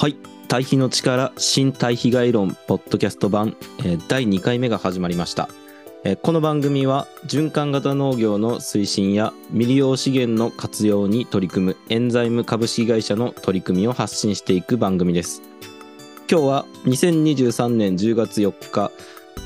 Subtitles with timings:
[0.00, 0.16] はい。
[0.46, 5.48] 対比の力新対比概論ポッドキャスト版、えー第2回目が始まりました、
[6.04, 15.42] えーこの番組は循環型農業の推進や未利用資源の活用に取り組むエンザイム株式会社の取り組みを発信していく番組です。
[16.30, 18.92] 今日は2023年10月4日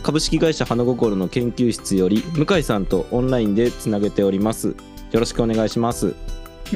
[0.03, 4.77] 株式会社花心の研究室より向井さんとオンラインでつなげております。
[5.13, 6.09] よろしくお願いします。
[6.09, 6.15] よ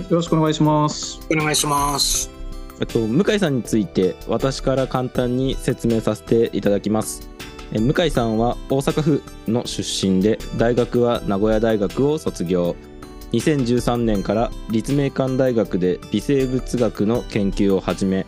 [0.09, 1.21] ろしくお願いします。
[1.31, 2.36] お願いします。
[2.85, 7.31] と、向井さんについて私から簡単に説明させていただきます。
[7.73, 12.77] 向井さんは大阪府の出身で大学は名古屋大学を卒業。
[13.33, 18.25] 2013年から立命館大学で微生物学の研究を始め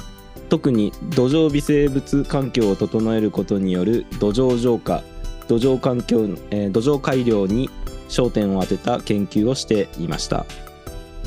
[0.49, 5.03] 特に土壌微生物環境を整えることによる土壌浄化
[5.47, 7.71] 土壌環境、えー土壌改良に
[8.09, 10.45] 焦点を当てた研究をしていました。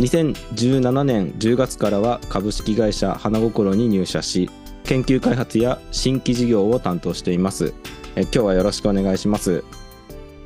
[0.01, 4.49] 2017年10月からは株式会社花心に入社し
[4.83, 7.73] 研究開発や新規事業を担当しています
[8.15, 9.63] え今日はよろしくお願いします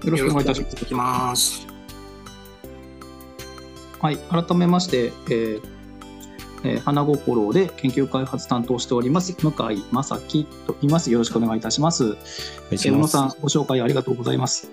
[0.05, 0.73] よろしくお願いいたします。
[0.73, 1.67] いただきます。
[3.99, 5.61] はい、改めまして、えー
[6.63, 11.11] えー花心で研究開発担当しております向井正樹と言います。
[11.11, 12.17] よろしくお願いいたします。
[12.71, 14.69] えー、宇野さんご紹介ありがとうございます。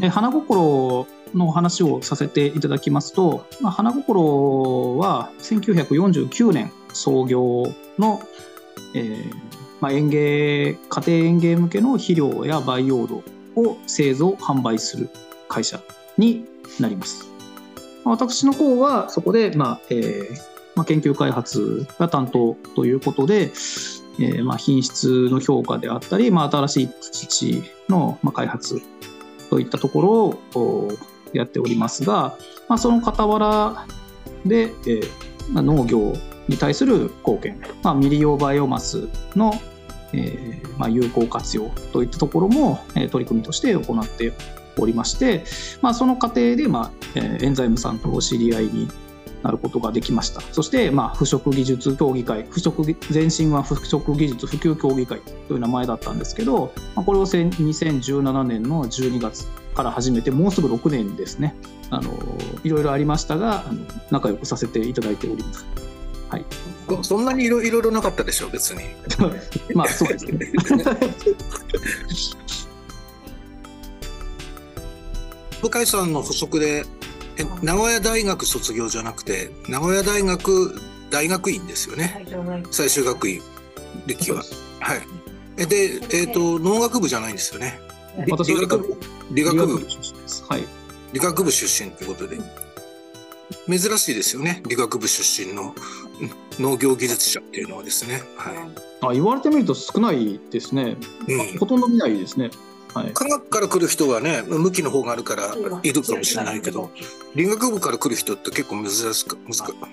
[0.00, 7.64] えー花心の話をさせていただきますと、まあ、花心は1949年創業
[7.98, 8.20] の、
[8.94, 9.34] えー
[9.80, 13.22] まあ、園芸家庭園芸向けの肥料や培養土
[13.56, 15.10] を製造販売する
[15.48, 15.80] 会社
[16.16, 16.44] に
[16.80, 17.28] なります。
[18.04, 23.50] ま私の方はそこで、まあえーまあ、研究開発が担当ということで、
[24.20, 28.80] えーまあ、品質の評価であったり、まあ、新しい土のま開発
[29.50, 30.00] といったとこ
[30.54, 30.92] ろを
[31.32, 32.36] やっておりますが、
[32.68, 33.86] まあ、その傍ら
[34.44, 36.14] で、えー、農業
[36.48, 39.52] に対する貢献、まあ、未利用バイオマスの、
[40.12, 44.32] えーまあ、有効活用といったところも、えー取り組みとして行って
[44.78, 45.44] おりまして、
[45.82, 48.88] まあ、その過程で、まあえーエンザイムさんとお知り合いに
[49.42, 52.82] なることができましたそして、まあ、腐食技術協議会腐食
[53.12, 61.54] 前身は腐食技術普及協議会という名前だったんですけど、まあ、これをせん2017年の12月から始めてもうすぐ6年ですね
[61.90, 62.12] あの
[62.64, 65.66] いろいろありましたがあの仲良くさせていただいております。
[66.28, 66.44] はい、
[66.88, 68.82] そそんなにいろいろなかったでしょ、別に。
[69.74, 70.38] まあそうですけど、
[75.70, 76.84] 向井さんの補足で、
[77.38, 80.74] え名古屋大学卒業じゃなくて、名古屋大学
[81.10, 82.26] 大学院ですよね？
[82.70, 83.40] 最終学院
[84.06, 84.42] 歴は。
[84.80, 85.00] はい。
[85.56, 87.80] えで、えっ、と、農学部じゃないんですよね？
[88.26, 89.00] 理私は理学部、
[89.32, 90.44] 理学部、出身です。
[90.48, 90.64] はい。
[91.12, 92.38] 理学部出身ということで。
[93.66, 94.62] 珍しいですよね？
[94.68, 95.74] 理学部出身の
[96.20, 96.30] うん
[96.62, 98.22] 農業技術者っていうのはですね。
[98.36, 98.54] はい。
[99.00, 100.96] あ言われてみると少ないですね。
[101.28, 102.50] うんほとんど見ないですね。
[102.94, 103.12] はい。
[103.12, 106.90] 科学から来る人はね向きの方があるからいるかもしれないけど
[107.34, 109.88] 理学部から来る人って結構珍しく難か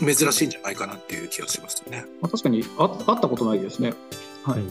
[0.00, 2.04] 珍しいんじゃないかなっていう気がしますね。
[2.20, 3.94] まあ、確かにあ会ったことないですね。
[4.44, 4.62] はい。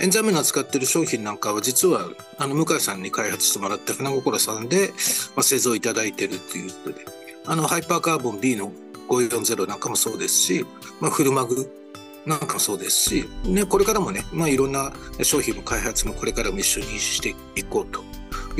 [0.00, 2.08] エンザイムの使ってる商品なんかは実は
[2.38, 4.90] あの向井さんに開発してもらった船心さんで、
[5.34, 7.04] まあ、製造いただいてるっていうことで
[7.46, 8.70] あのハイパーカーボン B の
[9.08, 10.66] 540なんかもそうですし、
[11.00, 11.68] まあ、フルマグ
[12.28, 18.02] なんかそうですし、ね、これからもね、まあ、いろんな商品の開発もこれからも一緒にしていこうと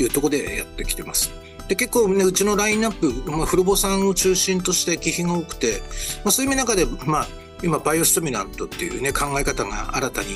[0.00, 1.30] いうとこでやってきてます。
[1.68, 5.82] で結構ねうちのラインナップ、まあ、フルボ酸を中心として気品が多くて、
[6.24, 7.26] まあ、そういう意味の中で、まあ、
[7.62, 10.28] 今バイオスティミュラントっていうね考え方が新たに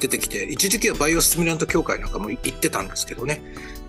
[0.00, 3.40] 出てきて一時期はバイオスティミュラント協会なんかも行ってたんですけどね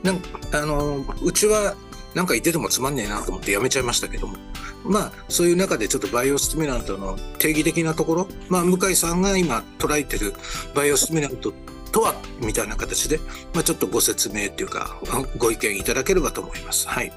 [0.04, 0.22] なん
[0.54, 1.76] あのうちは
[2.14, 4.36] なんか言っててもつまんねえなと思ってやめちゃいましたけども。
[4.84, 10.34] まあそういう中でちょっとバイオスティミュラントの定義的なところ、まあ、向さんが今捉えてる
[10.74, 11.54] バイオスティミュラント
[11.92, 13.20] とはみたいな形で、
[13.54, 15.00] まあ、ちょっとご説明っていうか
[15.38, 16.88] ご意見いただければと思います。
[16.88, 17.14] はい、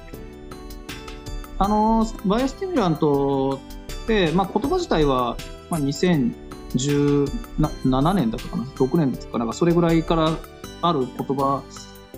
[1.57, 3.59] あのバイオスティミュラント
[4.03, 5.35] って、まあ、言葉自体は、
[5.71, 9.51] まあ、2017年だったかな？6年だったかな？
[9.53, 10.37] それぐらいから
[10.83, 11.63] ある言葉、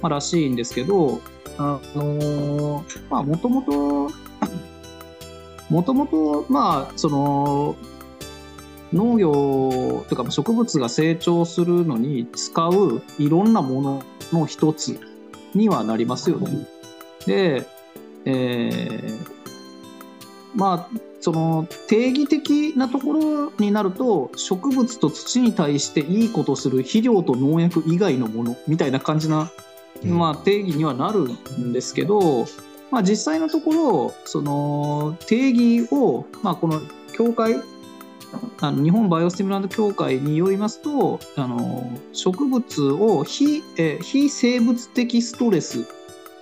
[0.02, 1.22] まあ、らしいんですけど
[1.58, 4.12] あのまあもともと
[5.70, 7.76] もともとまあその
[8.94, 15.00] 農業というか植物が成長するのに使ういろんなものの一つ
[15.54, 16.68] にはなりますよね。
[17.26, 17.68] で、
[18.26, 19.38] えー
[20.56, 29.52] まあその定義的なところになると植物と土に対していいことする肥料と農薬以外のものみたいな感じな、
[30.04, 31.30] まあ、定義にはなる
[31.60, 32.46] んですけど、
[32.92, 36.82] まあ、実際のところその定義を、まあ、この
[37.14, 37.56] 協会
[38.60, 45.86] あの日本バイオスティムラント協会によりますとあの植物を非え非生物的ストレス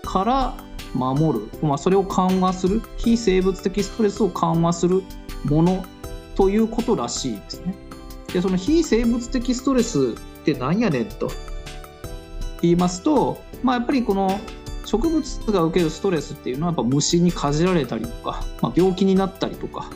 [0.04, 0.58] から
[0.96, 2.82] 守る、まあ、それを緩和する。
[2.98, 5.04] 非生物的ストレスを緩和する
[5.44, 5.86] もの
[6.36, 7.76] ということらしいですね。
[8.34, 11.30] でその非生物的ストレスって何やねんと
[12.62, 14.40] 言いますと、まあ、やっぱりこの
[14.86, 19.90] 植物が受けるストレスっていうのはやっぱ虫にかじられたりとか、まあ、病気になったりとか、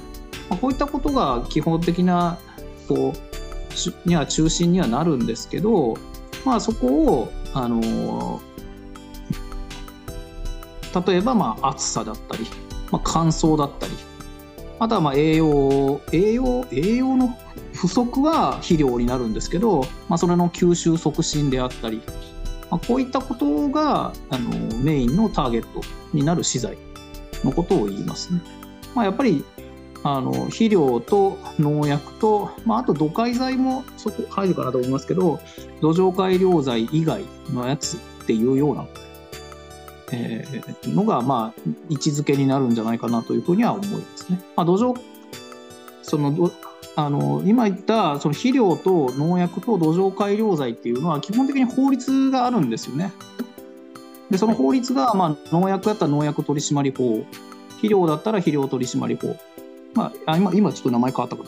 [0.49, 2.39] まあ、こういったことが基本的な
[2.87, 5.95] こうには中心にはなるんですけど、
[6.43, 8.41] まあ、そこをあの
[11.05, 12.47] 例えばまあ暑さだったり、
[12.91, 13.93] まあ、乾燥だったり
[14.79, 17.37] あとはまあ栄養栄養栄養の
[17.73, 22.01] 不足は肥料になるんですけど、まあ、それの吸収促進であったり、
[22.69, 24.49] まあ、こういったことがあの
[24.83, 25.81] メインのターゲット
[26.13, 26.77] になる資材
[27.43, 28.41] のことを言いますね。
[28.95, 29.43] まあ、やっぱり
[30.03, 35.39] あの肥料と農薬と、まあ、あと土解剤もそこ入るかなと思いますけど
[35.81, 38.87] 土壌改良剤以外のやつっていうような、
[40.13, 44.39] えー、のが、まあ、位置づけになるんじゃないかなというふうには思いますね。
[44.55, 44.99] まあ、土壌
[46.01, 46.49] その
[47.05, 53.13] あの今言ったその肥料と農薬と土壌改良剤っていうのは基本的に法律があるんですよね。
[54.29, 57.25] でその法律が、まあ、農薬だったら農薬取締法
[57.69, 59.35] 肥料だったら肥料取締法、
[59.95, 61.43] まあ、今今ちょっと名前変わったか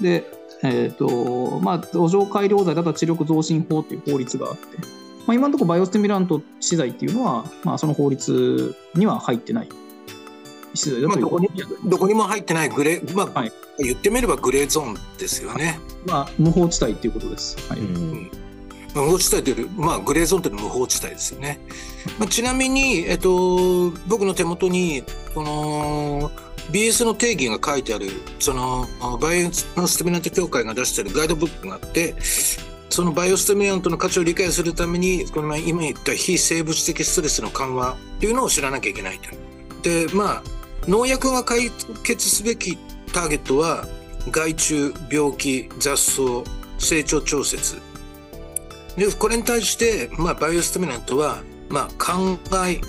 [0.00, 0.24] で、
[0.62, 4.60] えーとまあ、土壌改良剤だったら知力増進法っていう法律があって、
[5.26, 9.68] まあ、今のところバイオスティミュラント資材っていうのは、まあ、その法律には入ってない
[11.06, 11.48] まあ、どこに
[11.84, 15.78] どこにも入ってないグレー、まあ、はい、言ってみればグレーゾーンですよね。
[16.06, 17.56] まあ、無法地帯っていうことです。
[17.68, 18.30] はい、うん
[18.94, 21.58] 無法地帯というより、まあ、グレーゾーンというのは無法地帯ですよね。
[22.18, 25.02] まあ、ちなみに、えっと、僕の手元に、
[25.34, 26.30] この、
[26.70, 28.86] BS の定義が書いてある、その、
[29.20, 32.14] バイオスティミュラント協会が出しているガイドブックがあって、
[32.88, 39.30] そのバイオスティミュラントの価値を理解するために、この今言った非生物的ストレスの緩和っていうのを知らなきゃいけないと。
[39.82, 40.42] で、まあ、
[40.86, 41.70] 農薬が解
[42.04, 42.76] 決すべき
[43.12, 43.86] ターゲットは
[44.30, 46.22] 害虫病気雑草
[46.78, 47.80] 成長調節。
[48.96, 52.80] でこれに対して、まあ、バイオステミナントは、まあ、灌害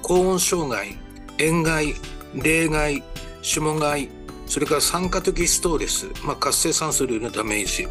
[0.00, 0.96] 高温障害
[1.38, 1.94] 塩害
[2.34, 3.02] 冷害
[3.42, 4.08] 霜害
[4.46, 7.86] それから酸化的ストレス、まあ、活性酸素類のダメージ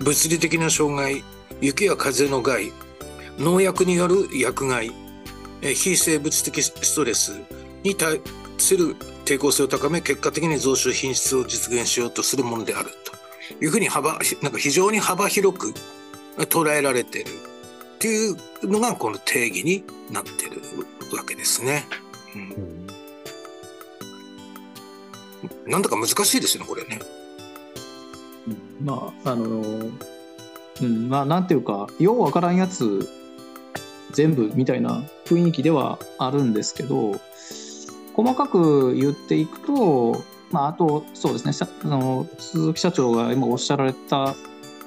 [0.00, 1.22] 物理的な障害
[1.60, 2.72] 雪や風の害
[3.38, 4.90] 農薬による薬害
[5.60, 7.40] 非生物的ストレス
[7.82, 8.20] に対
[8.58, 12.90] する抵抗性を高め結果的に増収品質を実現しようとするものである
[13.58, 15.74] というふうに幅なんか非常に幅広く
[16.38, 17.26] 捉えられてる
[17.94, 20.60] っていうのがこの定義になってる
[21.16, 21.84] わけですね。
[22.34, 22.38] う
[25.68, 26.98] ん、なんだか難しいですねこれね。
[28.82, 29.62] まああの
[30.80, 33.08] うんまあなんていうかようわからんやつ
[34.12, 37.20] 全部みたいな雰囲気ではあるんですけど
[38.14, 44.34] 細かく言っていくと、まあ、あとそうですねあの鈴木社長が今おっしゃられた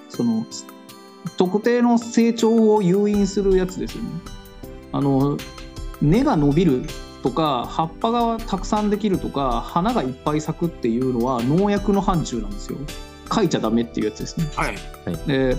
[0.10, 0.46] その
[1.38, 4.10] 特定の成長を誘引するやつですよね。
[4.92, 5.38] あの
[6.02, 6.84] 根が伸びる
[7.24, 12.78] とか葉っぱがたくさんできるとか花がいっぱい咲くっていうのは農薬の範疇なんですよ。
[13.34, 14.48] 書いちゃダメっていうやつですね。
[14.56, 14.78] はい、
[15.28, 15.58] で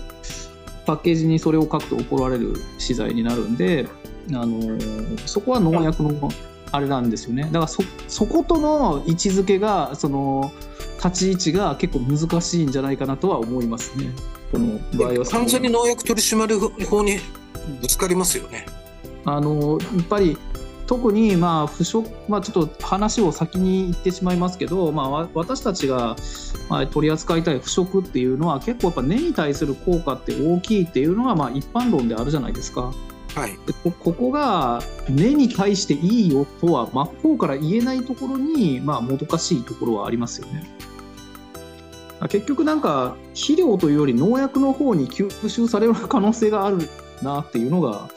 [0.86, 3.88] パッケージにそれを書くと怒られる資材になるんで
[4.32, 4.78] あの
[5.26, 6.30] そこは農薬の
[6.72, 7.44] あれなんですよね。
[7.44, 10.52] だからそそことの位置づけがその
[11.04, 14.10] 立ち位置が結構難しいんじゃないかなとは思いますね。
[14.52, 15.26] この場合は。
[15.26, 17.18] 完全に農薬取締法に
[17.80, 18.66] ぶつかりますよね。
[19.24, 20.38] あのやっぱり
[20.86, 26.16] 特にまあ腐食、まあ、ちょっと話を先に言ってしまいますけど、まあ、私たちが
[26.92, 32.92] 取り扱いたい腐食っていうのは結構やっぱ根に対する効果って大きいっていうのはまあ一般論であるじゃないですか。
[33.36, 40.64] はい、こここが根に対していいよとは真っ向から言えないところに、まあ、もどかしいところはありますよね。
[42.30, 46.88] 結局なんか肥料というより農薬の方に吸収される可能性がある
[47.22, 48.08] なっていうのが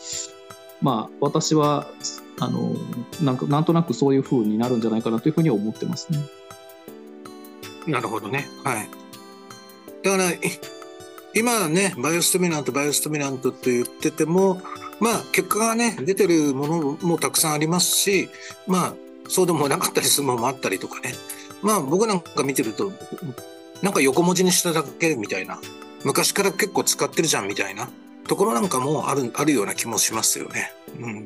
[0.81, 1.85] まあ私は
[2.39, 2.73] あの
[3.21, 6.19] なんかなんとなくそういうふうになるんじゃないかなというふうに思ってますね。
[7.87, 8.47] なるほどね。
[8.63, 8.89] はい。
[10.01, 10.23] だから
[11.35, 14.61] 今ねバイオスティミュラントバイオスティミュラントって言ってても
[14.99, 18.29] まあ結果がね出てるものもたくさんありますし
[18.67, 18.93] まあ
[19.27, 21.13] そうでもなかったりするものもあったりとかね
[21.61, 22.91] まあ僕なんか見てると
[23.81, 25.59] なんか横文字にしただけみたいな
[26.03, 27.89] 昔から結構使ってるじゃんみたいな
[28.27, 30.71] ところなんかもあるあるような気もしますよね。
[30.99, 31.23] うん、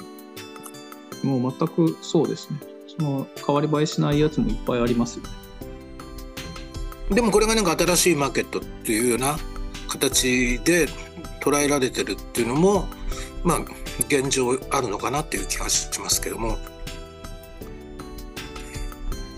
[1.24, 2.60] もう全くそうですね。
[2.98, 5.30] その変わり映えしないやつもいっぱいありますよね。
[7.12, 9.38] でもこれがなんか新しいマーケットっていうような
[9.90, 10.88] 形で
[11.42, 12.86] 捉えられてるっていうのも
[13.44, 13.60] まあ
[14.08, 16.58] 現状あるのかなっていう気がしますけども。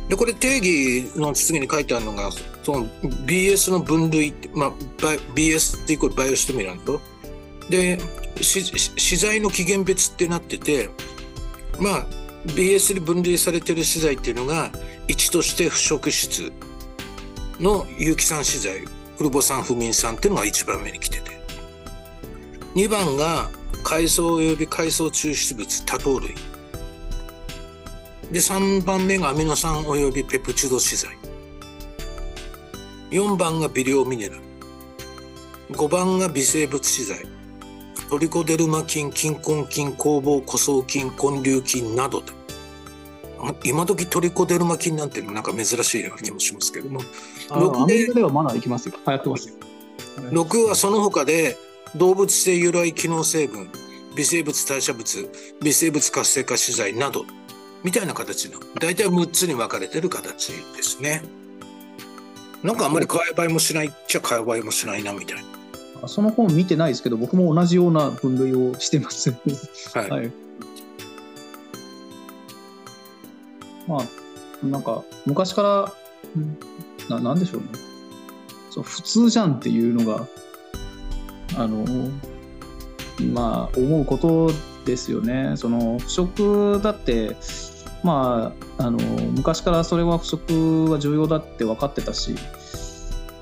[0.10, 2.30] でこれ定義の次に書いてあるのが
[2.64, 2.86] その
[3.26, 4.72] BS の分類、まあ、
[5.34, 7.02] BS ってイコールバイオステミラント
[7.70, 7.98] で
[8.42, 10.90] 資材の起源別ってなってて
[11.80, 12.06] まあ
[12.46, 14.70] BS に分類されてる資材っていうのが
[15.08, 16.52] 1として不織質
[17.60, 18.82] の有機酸資材
[19.18, 21.32] フルボ酸不眠酸っていうのが1番目に来てて
[22.76, 23.50] 2番が
[23.86, 26.34] 海藻及び海藻抽出物多糖類。
[28.32, 31.16] で3番目がアミノ酸及びペプチド資材。
[33.12, 34.42] 4番が微量ミネラル。
[35.70, 37.20] 5番が微生物資材。
[38.10, 42.34] トリコデルマ菌菌根菌酵母古草菌根粒菌などで
[43.70, 47.02] 今時トリコデルマ菌なんてなんか珍しいような気もしますけども。
[47.50, 48.96] 6でではまだ行きますよ。
[49.06, 49.56] 流行ってますよ。
[50.32, 51.56] 6はその他で
[51.96, 53.70] 動物性由来機能成分
[54.16, 55.30] 微生物代謝物
[55.62, 57.26] 微生物活性化資材など
[57.84, 61.22] みたいな形の大体6つに分かれてる形ですね。
[62.64, 65.38] なんかあんまり買い映えもしないっちゃ買い映えもしないなみたい
[66.02, 66.08] な。
[66.08, 69.32] その本見てないですけど、僕も同じような分類をしてます。
[69.94, 70.10] はい。
[70.10, 70.32] はい、
[73.88, 75.94] まあ、なんか、昔か
[77.10, 77.68] ら、ななんでしょうね。
[78.72, 80.28] そう普通じゃんっていうのが、
[81.58, 81.86] あの、
[83.34, 84.52] まあ、思うこと
[84.86, 85.54] ですよね。
[85.56, 87.36] その、腐食だって、
[88.06, 89.00] まあ、あの
[89.32, 92.36] 昔からそれは腐食は重要だって分かってたし、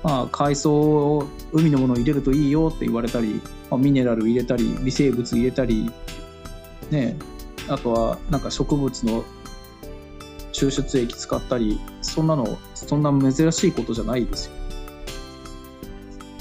[0.02, 5.90] まあ、海藻を海のものを入れるといいよって言われたり、まあ、ミネラル入れたり微生物入れたり、
[6.90, 7.16] ね、
[7.68, 9.24] あとはなんか植物の
[10.54, 14.52] 抽出液使ったりそんなのそんな珍しいことじゃないですよ。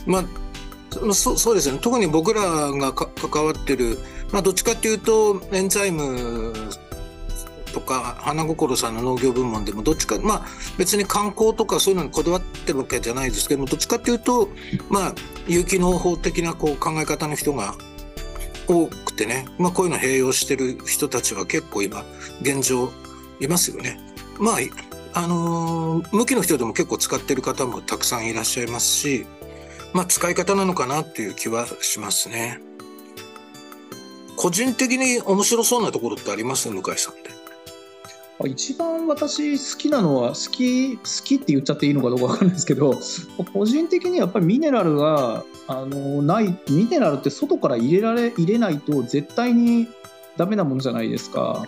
[0.05, 0.42] まあ
[1.13, 3.97] そそうですね特に僕らが関わってる、
[4.31, 6.53] まあ、どっちかっていうとエンザイム
[7.73, 10.45] とか花心さんの農業部門でもどっちかまあ
[10.77, 14.49] 別に観光とかそういうのにこだわってるわけじゃないですけどもどっちかっていうと
[14.89, 15.15] まあ
[15.47, 17.75] 有機農法的なこう考え方の人が
[18.67, 22.05] 多くてね、まあ、こういうの併用してる人たちは結構今
[22.41, 22.91] 現状
[23.41, 23.99] いますよね。
[24.39, 24.55] まあ
[25.15, 29.25] あのー、向きの人でも結構使ってる方もたくさんいらっしゃいますし、
[29.93, 32.59] まあ、使い方なのかなっていう気はしますね。
[34.35, 36.69] 個人的に面白そうなところってあります？
[36.69, 37.33] 向井さんって。
[38.45, 42.99] 一番私好きなのは好き好きって言っちゃっていいのかどうか分かんないですけど
[43.53, 49.87] 個人的にやっぱりミネラルがあのないミネラルって外から入れられ入れないと絶対に
[50.35, 51.67] ダメなものじゃないですか。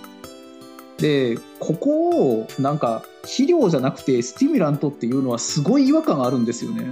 [0.98, 6.92] でここをなんか肥料じゃなくてスティミュラントっていうのはすごい違和感があるんですよね。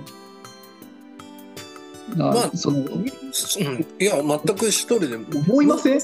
[2.16, 6.02] まあ、その、うん、いや、全く一人で思いません？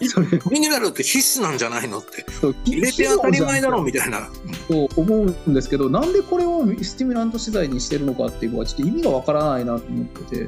[0.51, 2.25] ミネラルって必須なんじゃないのって。
[2.65, 4.29] 入れて当たり前だろうみたいな。
[4.67, 10.47] そう思うんですけど、なんでこれをスティミュラント資材にしてるのかっていうのは、ちょっと意味がわからないなと思ってて、い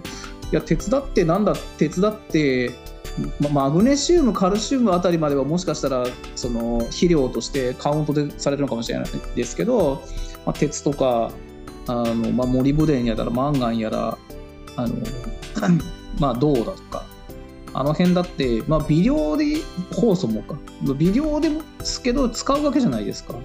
[0.52, 2.72] や、手伝ってなんだ、手伝って、
[3.52, 6.06] マグネシウム、カルシウムあたりまではもしかしたら
[6.38, 10.02] その肥料としてカウントでされるのかもしれないですけど、
[10.46, 11.30] まあ、鉄とか
[11.88, 14.18] あの、まあ、モリブデンやらマンガンやら
[14.76, 14.96] あの
[16.20, 17.06] まあ銅だとか
[17.74, 19.46] あの辺だって、まあ、微量で
[19.92, 20.56] 酵素もか。
[20.98, 21.50] 微量で
[21.84, 23.36] すけど使うわけじゃないですか。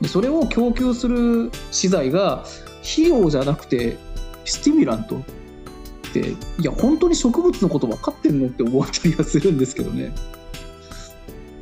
[0.00, 2.44] でそれを供給する資材が
[2.82, 3.96] 肥料じゃなくて
[4.44, 5.22] スティミュラントっ
[6.12, 10.12] ていや本当に植物のこと分かってんのって思ったりはするんですけどね。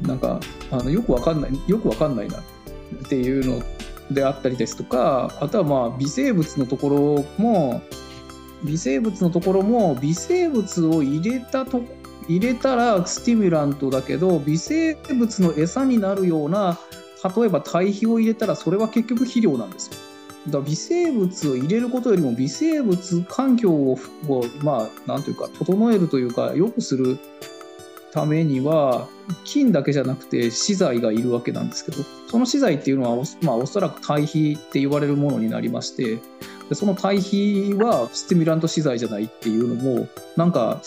[0.03, 2.39] なんかあのよく分かんないよく分かんないな。
[2.39, 3.63] っていうの
[4.11, 6.89] であったりですとかあとはまあ微生物のとこ
[7.37, 7.83] ろも
[8.65, 11.83] 微生物のところも微生物を入れたと
[12.29, 16.79] 入れたらスティミュラントだけど微生物の餌になるような
[17.37, 19.97] 例えば堆肥を入れたらそれは結局肥料なんですよ。
[20.47, 23.99] だから微生物を入れることよりも微生物環境を
[24.63, 27.19] まあなんというか整えるというか良くする
[28.13, 29.09] ためには
[29.45, 31.99] 菌だけじゃなくて資材がいるわけなんですけど
[32.31, 36.19] その資材っていうのはお,、まあ、おそらく堆肥って言われるものになりまして
[36.69, 40.81] でその対比はスティミュラント資材じゃないっていうのもなんか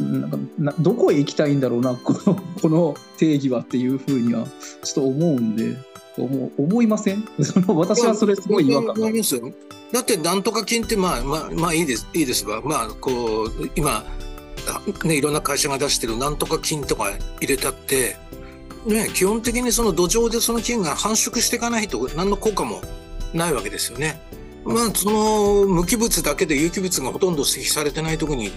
[0.00, 4.46] なんかどこへ行きたいんだろうな このこの定義はっていうふうには
[4.82, 5.76] ちょっと思うんで
[6.16, 7.24] 思思いません？
[7.66, 8.94] 私はそれすごい違和感
[9.92, 12.06] だってなんとか金ってまあまあまあいいです。
[12.14, 14.04] いいですがまあこう今
[15.04, 17.10] ねいろんな会社が出してるなんとか金とか
[17.40, 18.16] 入れたって
[18.86, 22.80] ね基本的にその土壌でその菌が繁殖していかないと何の効果も
[23.32, 24.20] ないわけですよね。
[24.64, 28.50] まあ、その無機物だけで有機物がほとんど指摘されてないところに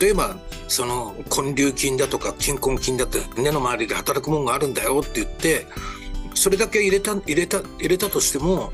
[0.00, 0.36] 例えば
[0.68, 5.66] その根粒菌だとか筋根菌だって根の周りで働くものがあるんだよって言って
[6.34, 8.72] それだけ入れた入れた入れたとしても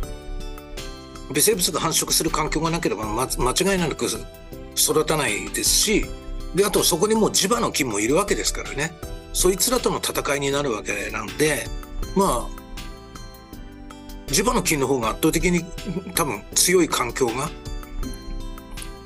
[1.32, 4.04] 微生物が繁殖する環境がなければ、間違いなく
[4.76, 6.04] 育たないですし
[6.54, 8.92] であとそこにもう磁場の菌もいるわけですからね。
[9.32, 11.66] そいつらとの戦いになるわけなんで
[12.14, 12.63] まあ
[14.28, 15.64] 磁場の菌の方が圧倒的に
[16.14, 17.50] 多分強い環境が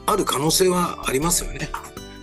[0.07, 1.69] ある可能性はありますよね。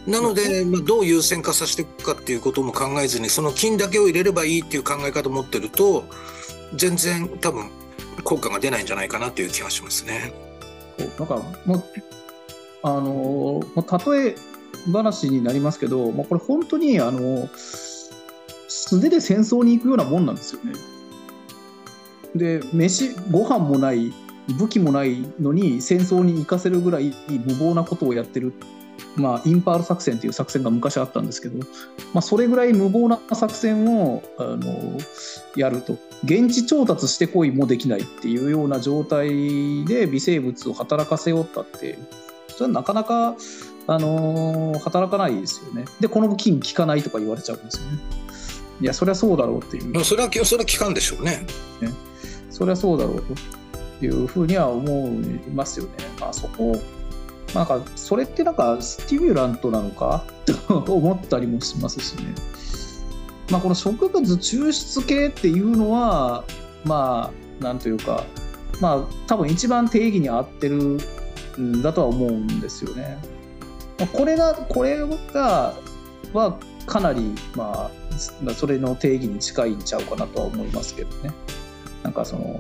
[0.08, 6.06] なので、まあ、どう優先化させていくかっていうことも考えずにその菌だけを入れればいいっていう考え方を持ってると
[6.76, 7.70] 全然多分
[8.24, 10.34] 効果が出ないんじゃないかなという気がしますね。
[11.20, 11.84] なんかもう
[12.84, 14.36] あのもう例え
[14.92, 17.50] 話になりますけど、まあ、これ本当にあの
[18.68, 20.74] 素手で戦争に行くようなもんなんですよね。
[22.36, 24.14] で飯ご飯もない
[24.60, 27.14] 武器もないのに戦争に行かせるぐらい
[27.46, 28.54] 無謀なことをやってる、
[29.16, 31.66] まあ、インパール作戦という作戦が昔あったんですけど、
[32.14, 35.00] まあ、それぐらい無謀な作戦をあの
[35.56, 35.98] やると。
[36.24, 41.98] 現地調達してこいもできないっていうような状態で微生物を働かせよったって。
[42.48, 43.36] それはなかなか、
[43.88, 45.86] あの働かないですよね。
[46.00, 48.00] でこの菌効かないとか言われちゃうんですよね。
[48.82, 50.04] いやそりゃそうだろうっていう。
[50.04, 51.46] それはそれは効かんでしょうね。
[51.82, 51.94] ね
[52.56, 53.22] それはそうだろう
[54.00, 55.12] というふうには思い
[55.54, 55.92] ますよね。
[56.22, 56.82] まあ、そこ、
[57.54, 60.24] なんか、それってなんかスティミュラントなのか？
[60.46, 60.54] と
[60.94, 62.34] 思ったりもしますしね。
[63.52, 66.46] まあ、この植物抽出系っていうのは、
[66.86, 68.24] まあ、なんというか、
[68.80, 70.98] まあ、多分一番定義に合ってる
[71.60, 73.18] んだとは思うんですよね。
[74.14, 75.00] これが、これ
[75.34, 75.74] が、
[76.32, 77.92] はかなり、ま
[78.48, 81.32] あ、それの定義に近いんちゃうかなとは思いますけどね。
[82.06, 82.60] なんかその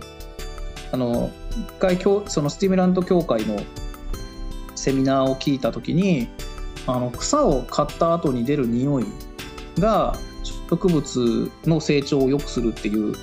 [0.91, 1.97] あの一回
[2.27, 3.59] そのスティミュラント協会の
[4.73, 6.27] セミナーを聞いた時に
[6.87, 9.05] あの草を刈った後に出る匂い
[9.77, 10.17] が
[10.67, 13.13] 植物の成長を良くするっていう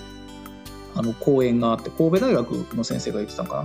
[0.94, 3.64] あの講演があって神戸大学の先生が言ってたのか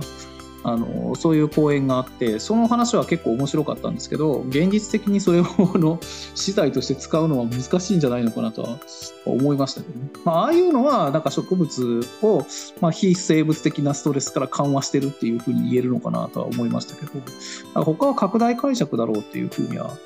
[0.68, 5.44] あのそういう講演があってその話は結構面白かったんですけど現実的にそれを
[5.78, 5.98] の
[6.34, 8.78] 資材として使うのは難しいんじゃないのかなとは
[9.24, 12.44] 思いましたけどね、まあ、ああいうのはなんか植物を、
[12.80, 19.96] まあ、非生物的なストレスから緩和してるっていうふうに言えるのかなとは思いましたけど他は拡大解釈だろうっていうふうには、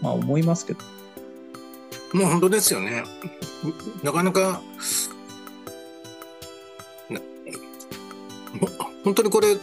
[0.00, 0.80] まあ、思いますけど。
[2.14, 3.04] もう本当ですよね。
[4.02, 4.62] なかなか
[9.04, 9.56] 本当にこれ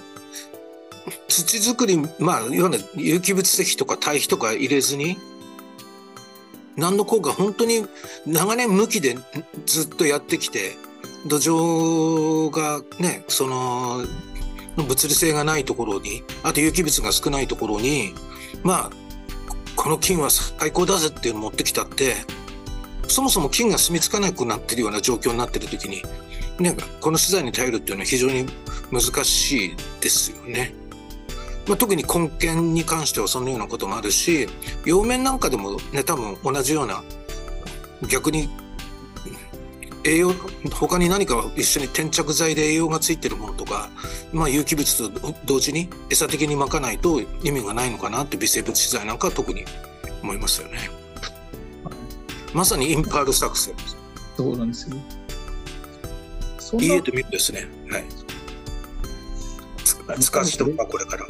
[1.28, 5.18] 土作り、まあ、いわゆる有機物石とか堆肥とか入れずに、
[6.78, 7.86] 何の効果、本当に
[8.26, 9.18] 長年無機で
[9.66, 10.74] ずっとやってきて、
[11.28, 14.06] 土壌がね、その、
[14.76, 18.14] 物理性がないところに、あと有機物が少ないところに、
[18.64, 18.92] まあ、
[19.76, 22.16] この菌は最高だぜっていうのを持ってきたって、
[23.08, 26.02] そもそも菌が住み着かなくなってるような状況になってる時に、
[26.60, 28.46] ね、この資材に頼るっていうのは非常に
[28.92, 30.74] 難しいですよね。
[31.68, 34.48] まあ、特に根源に関してはそのようなこともあるし
[34.86, 37.04] 葉面なんかでもね多分同じような
[38.08, 38.50] 逆に
[40.04, 40.34] 栄養
[40.72, 43.90] 他に何か一緒に転着剤で栄養がついてるものとか、
[44.32, 49.66] まあ、有機物と同時に餌的にまかないと意味がないのかなって微生物資材なんかは特に
[50.22, 50.90] 思いますよね。
[52.54, 53.74] まさにインパール作戦
[54.38, 54.96] そうなんですよ。
[56.80, 57.68] 家と見るですね。
[57.90, 58.06] はい。
[60.22, 61.26] 使わしとかこれから。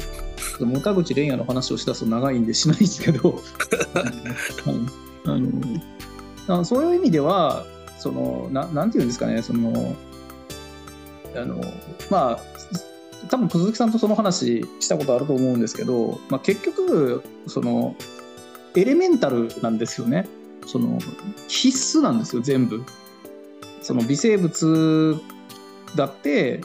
[0.64, 3.40] も田口蓮也の話をしだすと長いんでしないですけど。
[6.48, 7.66] あのそういう意味では
[7.98, 9.96] そのななんていうんですかねその
[11.34, 11.60] あの
[12.08, 12.38] まあ
[13.28, 17.96] 多分鈴木さんとその話したことあると思うんですけど、まあ、結局その
[18.76, 20.28] エレメンタルなんですよね。
[20.66, 20.98] その
[21.48, 22.82] 必須なんですよ全部。
[23.82, 25.16] その微生物
[25.94, 26.60] だって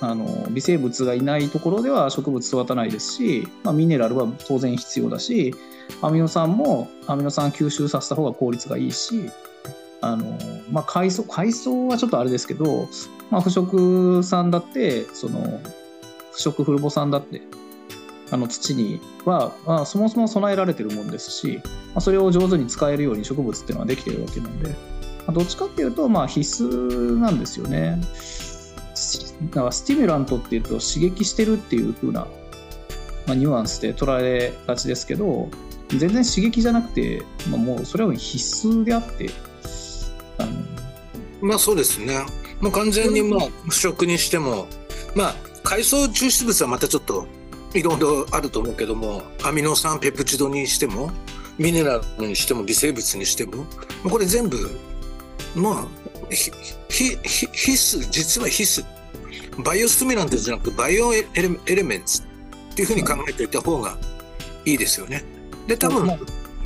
[0.00, 5.54] あの微生物がいないところでは植物育たないですし、まあ、ミネラルは当然必要だし
[6.02, 9.30] アミノ酸もアミノ酸吸収させた方が効率がいいし
[10.00, 10.38] あの、
[10.70, 12.88] まあ、海藻海藻はちょっとあれですけど、
[13.30, 15.60] まあ、腐食酸だってその
[16.32, 17.42] 腐食フルボ酸だって
[18.30, 24.76] あの土には、まあ、そもそも備えられてるもんですし、まあ、それを上手に使えるように植物っていうのはできてるわけなんで、ま
[25.28, 28.00] あ、どっちかっていうとまあ必須なんですよね。
[29.52, 32.26] だかスティミュラントっていうと刺激してるっていう風な、
[33.26, 35.48] まあ、ニュアンスで捉えがちですけど
[35.88, 39.30] 全然刺激じゃなくて、まあ、もうそれは必須であって
[40.38, 40.52] あの
[41.40, 42.24] まあそうですね。
[42.60, 44.66] もう完全にもう腐食にしても
[45.14, 47.26] まあ海藻抽出物はまたちょっと
[47.74, 51.10] いろいろあると思うけどもアミノ酸ペプチドにしても
[51.58, 53.66] ミネラルにしても微生物にしても
[54.08, 54.56] これ全部
[55.56, 55.86] まあ
[56.30, 58.84] 必須実は必須
[59.62, 62.24] バイオスミラントじゃなくてバイオエレエレメンツっ
[62.76, 63.96] ていうふうに考えておいた方が
[64.64, 65.24] いいですよね。
[65.66, 66.06] で多分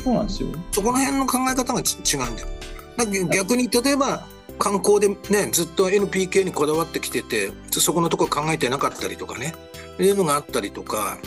[0.02, 2.48] そうなんですよそこら辺の考え方が違うんだよ。
[2.96, 4.26] だ逆に例えば
[4.58, 9.54] 観光でねずっと NPK にこだわってきててそこのところ考えてなかったりとかね
[9.98, 11.18] いうのがあったりとか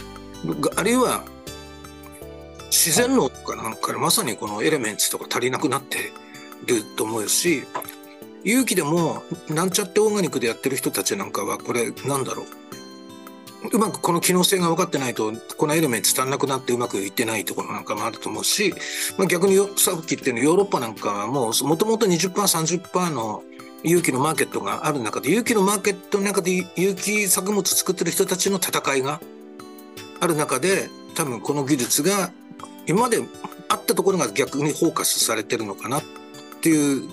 [0.75, 1.23] あるいは
[2.65, 6.11] 自然農とかなんかまさにこのエレメンツとか足りなくなって
[6.65, 7.63] ると思うし
[8.43, 12.45] 勇気でもなんちゃってオーガニックでやってる人たちなんかはこれなんだろう。
[13.71, 18.73] うまくこの機能性が分かってないとこのエレメンツ足んなくなってうまくいってないところなんかもあると思うし、
[19.17, 23.43] まあ、逆にさっき言ったようにヨーロッパなんかはもうもともと 20%30% の
[23.83, 29.21] 有機のマーケットがある中で有機のマーケットの中で有機作物作ってる人たちの戦いが
[30.19, 32.31] ある中で多分この技術が
[32.85, 33.17] 今まで
[33.69, 36.22] あったところが逆にフォーカスされてるのかなって
[36.63, 37.09] ていう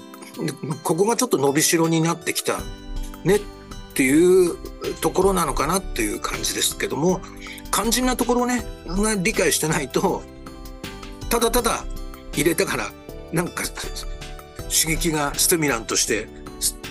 [0.84, 2.58] ここがちょっと伸びしろになってきた
[3.24, 3.40] ねっ
[3.94, 4.56] ていう
[5.00, 7.20] ところなのかなっていう感じですけども
[7.72, 8.64] 肝心なところをね
[9.22, 10.22] 理解してないと
[11.28, 11.84] ただただ
[12.32, 12.90] 入れたから
[13.32, 13.64] なんか
[14.70, 16.28] 刺激がステミランとして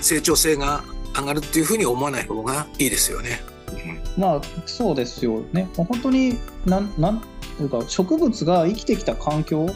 [0.02, 0.84] 成長性が
[1.16, 3.42] 上がるっていうふうに思わない方がいいですよね。
[4.18, 5.70] まあそうですよね。
[5.76, 7.22] 本当になんなん
[7.58, 9.68] というか植物が生きてきた環境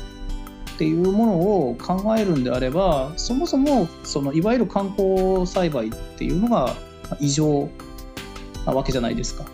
[0.73, 1.33] っていうもの
[1.69, 6.75] を考えるんであればそもそもそのいわゆる観光栽培っていうのが
[7.19, 7.69] 異常
[8.65, 9.45] なわけじゃないですか。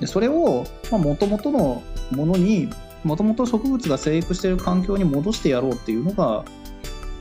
[0.00, 2.70] でそれをもともとのものに
[3.04, 6.44] もともと植物が生育している環境に戻してやろうっていうのが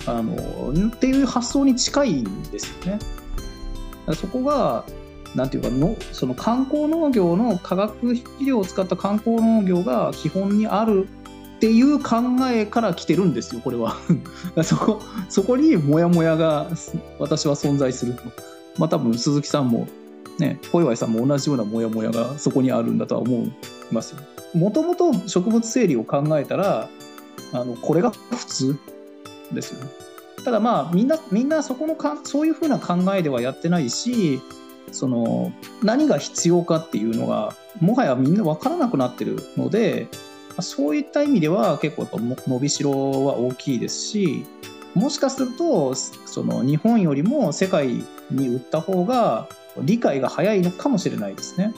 [0.06, 3.00] あのっていう発想に近いんですよね。
[4.16, 4.86] そこが
[5.36, 11.08] なんていうかのその観光農業の化学肥料を使った観光農業が基本にある
[11.60, 12.16] っていう考
[12.50, 13.98] えから来てるんですよこれは。
[14.64, 16.68] そこそこにモヤモヤが
[17.20, 18.22] 私は存在すると。
[18.78, 19.86] まあ多分鈴木さんも
[20.38, 23.52] ね小岩井さんも同じようなモヤモヤがそこにあるんだとは思い
[23.92, 24.22] ますよ。
[24.54, 26.88] もともと植物整理を考えたら
[27.52, 28.78] あのこれが普通
[29.52, 29.92] ですよね。
[30.46, 34.40] ただまあみんなみんなそこのかそういうふうな考えではやってないし
[34.94, 35.52] その
[35.84, 40.08] 何が必要かっていうのがもはやみんな分からなくなってるので
[40.62, 44.46] そういった意味では結構伸びしろは大きいですし
[44.96, 49.48] もしかするとその日本よりも世界に売った方が
[49.82, 51.74] 理解が早いのかもしれないですね。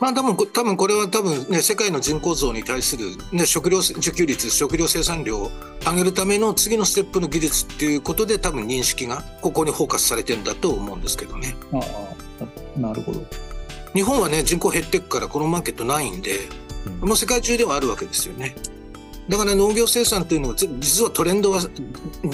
[0.00, 5.50] まあ多分多分これは多分ね世界の人口増に対する、ね、食料自給率食料生産量を
[5.84, 11.56] 上げるための次のステップの技術っていうことで多分認識がここにフォーカスされてるんだと思うんですけどね。
[11.72, 11.80] あ
[12.76, 13.24] あなるほど。
[13.94, 16.40] 日本はね人口減っていくからこのマーケットないんで、
[17.00, 18.54] もう世界中ではあるわけですよね。
[19.28, 21.60] だから農業生産というのは実はトレンドは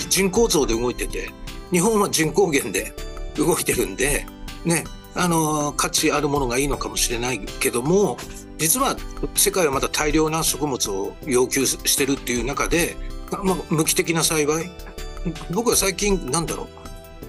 [0.08, 1.28] 人口増で動いてて
[1.72, 2.92] 日本は人口減で
[3.36, 4.26] 動いてるんで
[4.64, 4.84] ね
[5.16, 8.16] あの価値あるものがいいのかもしれないけども
[8.58, 8.96] 実は
[9.34, 12.96] 世界はまだ大量な食物を要求してるっていう中で、
[13.42, 14.70] まあ、無機的な栽培
[15.50, 16.68] 僕は最近なんだろう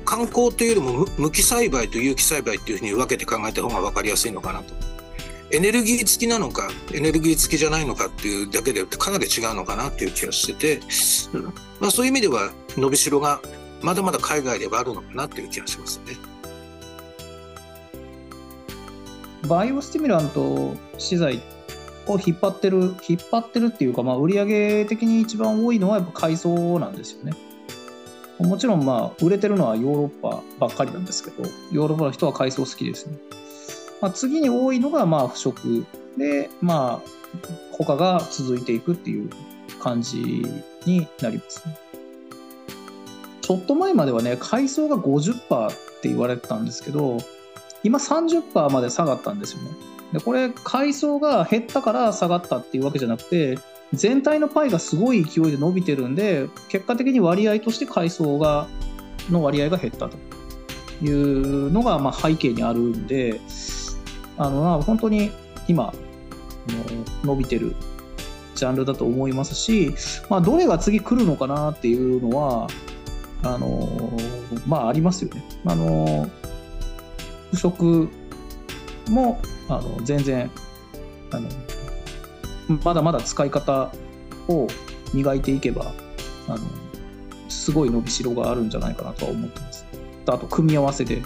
[0.05, 4.94] 観光というよりも無機栽培と有機栽培っていうふうに分けて考えた方が分かりやすいのかなと。
[5.51, 10.81] エネルギー付きなのかエネルギー付きじゃないのかっていうだけでかなり違うのかなっていう気がしてて、
[11.79, 13.41] まあ、そういう意味では伸びしろが
[13.81, 16.15] まだまだ海外ではあるのかなっていう気がしますね。
[19.47, 21.39] バイオスティミュラント資材
[22.07, 27.33] を引っ張ってる引っ張ってるっていうか、まあ、売上的に一番多いのはやっぱ海藻なんですよね。
[28.39, 33.17] もちろんまあ売れてるのはヨーロッパばっかりなんですけどヨーロッパの人は海藻好きですね。
[34.05, 35.83] まあ、次に多いのがまあ腐食
[36.15, 37.09] でまあ
[37.71, 39.31] 他が続いていくっていう
[39.79, 40.45] 感じ
[40.85, 41.75] になりますね。
[43.41, 47.17] ちょっと前まではね海藻が50%って言われてたんですけど
[47.81, 49.71] 今30%まで下がったんですよね。
[50.13, 53.57] でこれ海藻が減ったから下がったっていうわけじゃなくて
[53.91, 58.67] 全体のパイがすごい勢いで伸びてるんで結果的に割合として海藻が
[59.31, 60.17] の割合が減ったと
[61.03, 63.41] いうのがまあ背景にあるんで
[64.37, 65.31] あの本当に
[65.67, 65.93] 今
[67.23, 67.75] 伸びてる
[68.55, 69.93] ジャンルだと思いますし、
[70.29, 72.67] まあ、どれが次来るのかなっていうのは
[73.43, 74.11] あの
[74.65, 75.43] まあありますよね。
[75.65, 76.27] あの
[77.51, 78.09] 腐食
[79.09, 80.49] もあの全然
[81.31, 81.49] あの
[82.83, 83.91] まだまだ使い方
[84.47, 84.67] を
[85.13, 85.93] 磨いていけば
[86.47, 86.59] あの
[87.49, 89.85] すごい伸びしろがあるんじゃないかなとは思ってます。
[90.27, 91.21] あと組み合わせで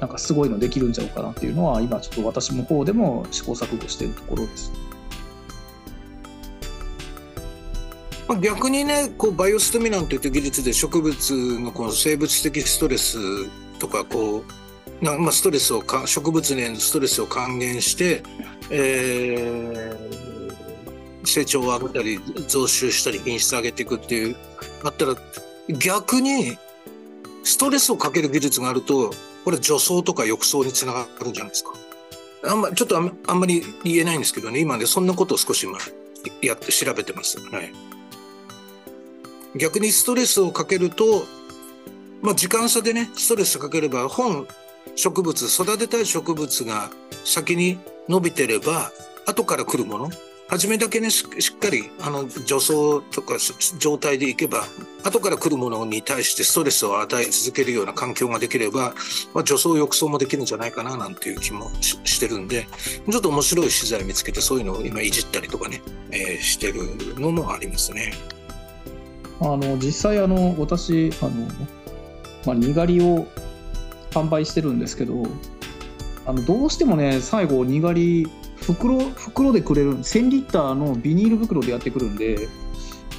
[0.00, 4.72] なんかすごいのできるんちゃうかなっていうのは今ちょっと私の方でも試行錯誤しているところです。
[8.42, 13.18] 逆にねこうバイオステミナンといった技術で植物のこの生物的ストレス
[13.78, 14.44] とかこ
[15.00, 18.22] うなまあ、ストレスをか植物へのストレスを還元して、
[18.70, 20.28] えー
[21.28, 24.36] 成長を上げたり増収したり品質上げていくっていう
[24.82, 25.14] あったら
[25.68, 26.56] 逆に
[27.44, 29.12] ストレスをかける技術があると
[29.48, 31.72] これ除草とか浴槽につながるんじゃないですか？
[32.44, 35.78] あんまちょっとあんあんまり言えないんですけどね今ねそんなことを少し今
[36.42, 37.40] やって調べてます。
[37.40, 37.72] はい
[39.56, 41.24] 逆にストレスをかけると、
[42.20, 44.46] まあ、時間差でねストレスかければ本
[44.94, 46.90] 植物育てたい植物が
[47.24, 48.92] 先に伸びてれば
[49.24, 50.10] 後から来るもの
[50.48, 52.72] 初めだけねしっかりあの除草
[53.12, 53.36] とか
[53.78, 54.64] 状態でいけば
[55.04, 58.94] 後から来るものに対してストレスを与え続けるような環境ができれば、
[59.34, 62.66] まあ、除草浴槽もできるんじゃないかななんていう気もししてるんで
[63.10, 66.80] ちょっと面白い資材見つけてそういうのを今いじったりとかね、えーしてる
[67.20, 68.12] のもありますね。
[69.40, 71.30] あの実際あの私あの、
[72.46, 73.26] まあ、にがりを
[74.10, 75.26] 販売してるんですけど
[76.26, 78.28] あのどうしてもね最後にがり
[78.62, 82.48] 袋袋でくれる1000リッターのビニール袋でやってくるんで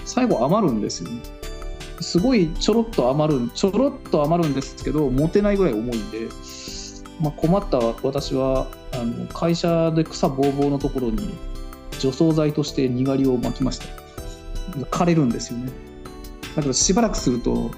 [0.05, 1.21] 最後余るんですよね。
[2.01, 6.29] すごいちょろっと余るちょろっと余るんですけど持てないぐらい重いんで、
[7.19, 11.33] まあ、困った私はあの会社で草ぼうぼうのところに
[11.99, 13.85] 除草剤としてにがりを巻きました。
[14.91, 15.71] 枯れるんですよね。
[16.55, 17.71] だけどしばらくすると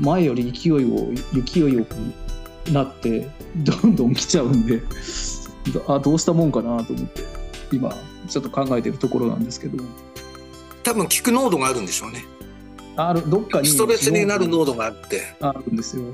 [0.00, 1.12] 前より勢いを
[1.44, 4.82] 勢いよくなってどんどん来ちゃうんで。
[5.86, 7.22] あどうしたもんかなと思って
[7.72, 7.94] 今
[8.28, 9.82] ちょっと考えてるところなんですけど。
[10.82, 12.24] 多分効く濃度があるんでしょうね。
[12.96, 13.68] あるどっかに。
[13.68, 15.22] ストレスになる濃度があって。
[15.40, 16.04] あるんですよ。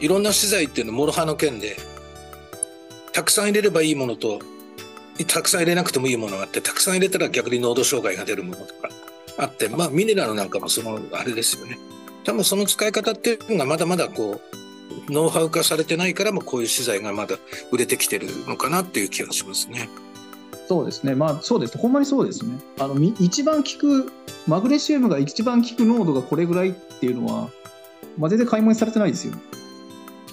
[0.00, 1.76] いろんな資材っていうのは諸刃の剣で
[3.12, 4.40] たくさん入れればいいものと
[5.28, 8.90] たくさん入れなくてもいいものがあってたくさん入れたら逆に濃度障害が出るものとか
[9.38, 11.78] あってまあミネラルなんかもそのあれですよね。
[12.24, 14.40] 多分その使い方っていうのがまだまだこう
[15.08, 17.36] ノウハウ化されてないからもこういう資材がまだ
[17.70, 19.88] 売れてきてるのかなっていう気がしますね。
[20.66, 21.14] そうですね。
[21.14, 21.76] まあそうです。
[21.76, 22.58] ほんまにそうですね。
[22.78, 24.12] あのみ一番効く
[24.46, 27.50] マグネシウムが一番効く濃度がこれぐらいっていうのは、
[28.18, 29.34] まあ、全然解明されてないですよ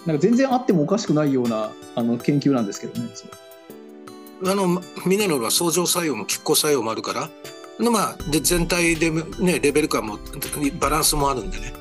[0.06, 3.10] なんか全然あってもおかしくないようなあの研究なんですけどね。
[4.44, 7.30] あのミネラルは相乗作用も拮抗作用もあるから
[7.80, 10.18] でまあで全体でねレベル感も
[10.80, 11.74] バランスもあるんでね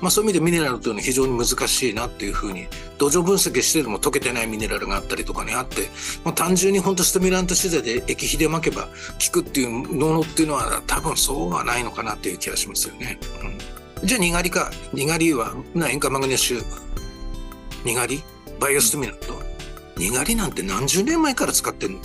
[0.00, 2.66] まあそういう意味でミネラルというのは非常に難しいなっていうふうに
[2.98, 5.88] 土壌分析してても溶けてないミネラルがあったりとかねあって、
[6.24, 13.18] まあ、単純に本当ステミュラント資材で液肥で巻けば効くっていうのっていうのは多分そうはないのかなっていう気がしますよね。
[14.00, 14.70] うん、じゃあにがりか。
[14.92, 16.64] にがりはな塩化マグネシウム
[17.84, 18.22] にがり
[18.60, 19.42] バイオスティミュラント
[19.96, 22.00] にがりなんて何十年前から使ってんの？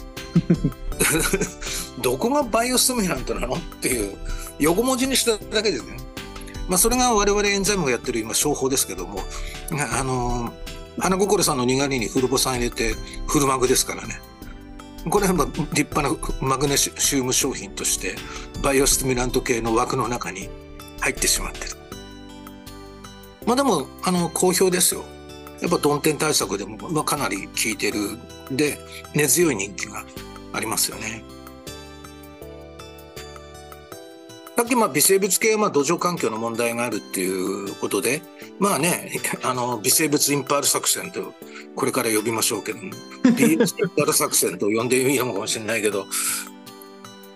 [2.01, 3.56] どこがバイオスティミュラントなの？
[3.56, 4.17] っていう
[4.60, 5.97] 横文字にしただけですね。
[6.67, 9.19] まあ、それが我々エンザイムがやってる今商法ですけども
[9.71, 10.54] あの
[10.97, 12.93] 花ごころさんのにがりにフルボ酸入れて
[13.28, 14.21] フルマグですからね。
[15.10, 18.15] これはまあ立派なマグネシウム商品として
[18.62, 20.49] バイオスティミュラント系の枠の中に
[21.02, 21.71] 入ってしまってる。
[23.45, 25.04] まあでもあの好評ですよ。
[25.62, 28.17] やっぱ曇天対策でも、まあ、かなり効いてる。
[28.52, 28.78] で
[29.13, 30.06] 根強い人気が
[30.54, 31.23] ありますよね。
[34.55, 38.21] さっきまあ微生物系はまあ土壌環境の問題があるっていうことで
[38.59, 39.11] まあね
[39.43, 41.33] あの微生物インパール作戦と
[41.75, 42.91] これから呼びましょうけども
[43.35, 46.05] DS インパール作戦と呼んでいいのかもしれないけど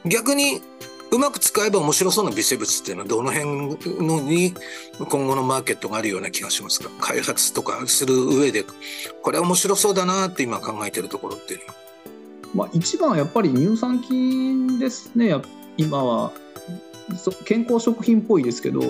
[0.06, 0.62] 逆に
[1.10, 4.53] うまく使えば面白そうな微生物っていうのはどの辺のに
[4.99, 6.89] 今後のマーケットがあるような気がしますか？
[6.99, 8.65] 開発とかする上で。
[9.21, 11.75] これは面白そうだなって今考えてるところっていうのは。
[12.53, 15.34] まあ、一番はやっぱり乳酸菌ですね。
[15.77, 16.34] 今は。
[17.46, 18.82] 健康食品っぽいですけど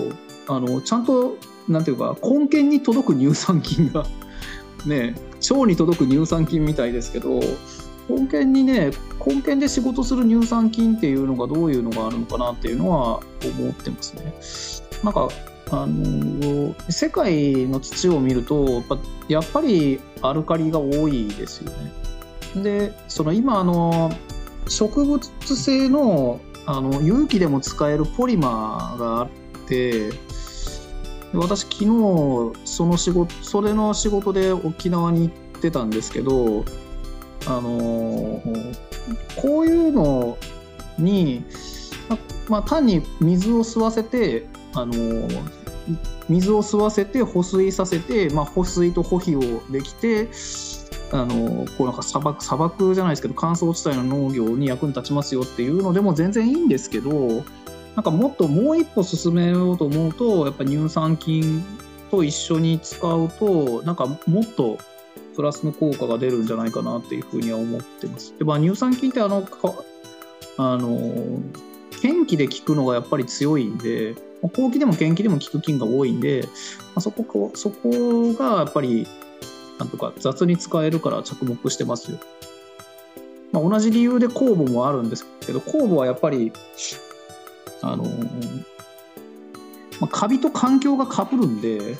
[0.48, 1.36] あのちゃんと
[1.68, 4.06] なんていうか根源に届く乳酸菌が
[4.86, 5.14] ね
[5.50, 7.40] 腸に届く乳酸菌みたいですけど
[8.08, 8.90] 根源にね
[9.24, 13.20] 根源で仕事する乳酸菌っていうのがどういうのがあるのかなっていうのは
[13.60, 14.34] 思ってますね。
[15.04, 15.28] なんか
[15.70, 18.82] あの世界の土を見ると
[19.28, 21.72] やっぱりアルカリが多いですよ
[22.54, 22.62] ね。
[22.62, 24.10] でその今あの
[24.68, 25.20] 植物
[25.56, 29.28] 性のあの有機でも使えるポリマーがあっ
[29.66, 30.10] て
[31.32, 31.86] 私昨日
[32.66, 36.66] その仕事それの仕事で沖縄に行ってたんですけど
[37.46, 38.42] あの
[39.36, 40.36] こういうの
[40.98, 41.42] に、
[42.10, 42.18] ま
[42.50, 44.92] まあ、単に水を吸わせてあの
[46.28, 50.28] 水を吸わせて保水させて、まあ、保水と保肥をできて
[51.10, 57.44] あのこうなんか砂漠砂漠じゃないですけど乾燥地帯の農業に役に立ちますよっていうのでも全然いいんですけど
[57.96, 61.64] なんかもっともう一歩進めようと思うとやっぱ乳酸菌
[62.10, 64.78] と一緒に使うとなんかもっと
[65.34, 68.36] プラスの効果が出るんじゃないかなっていうふうには思ってます。
[68.38, 69.74] でまあ、乳酸菌ってあのか
[70.58, 71.40] あの
[72.02, 76.50] 元気で効くのがやっぱり強いんで後期でも元気でも効く菌が多いんで、ま
[76.96, 79.06] あ、そこそこがやっぱり
[79.78, 82.18] なんとか雑に使えるから着目してますよ。
[83.52, 86.52] まあ、同じ理由で酵母もあるんですけど酵母はやっぱり
[87.80, 88.04] あの
[90.00, 91.96] まあ、カビと環境がかぶるんで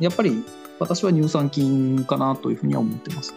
[0.00, 0.44] やっぱり
[0.78, 3.34] 私は乳酸菌かなというふうには思ってます。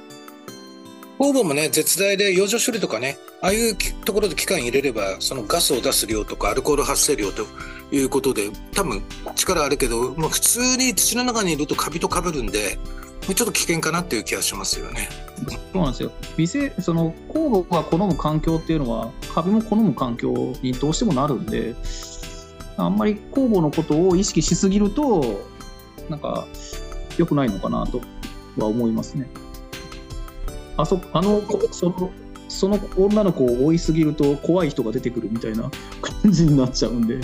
[1.18, 7.46] 酵母もね、絶大で養生処理とかね、ああいうところで機械入れれば、そのガスを出す量とかアルコール発生量と
[7.92, 9.04] いうことで、多分
[9.36, 12.78] 力あるけど、まあ、普通に土の中にいるとカビとかぶるんで、
[13.36, 15.10] ちょっと危険かなっていう気がしますよね。
[15.74, 16.12] そうなんですよ。
[16.38, 21.76] 微生その酵母が好む環境っていうのは、カビも好む環境にどうしてもなるんで、
[22.78, 25.42] あんまり酵母のことを意識しすぎると、
[26.10, 26.48] なんか
[27.18, 28.02] 良くないのかなと
[28.58, 29.30] は思いますね。
[30.78, 32.12] あそあのその
[32.48, 35.70] その女の子を追いすぎると怖い人が出てくるみたいな
[36.02, 37.22] 感じになっちゃうんで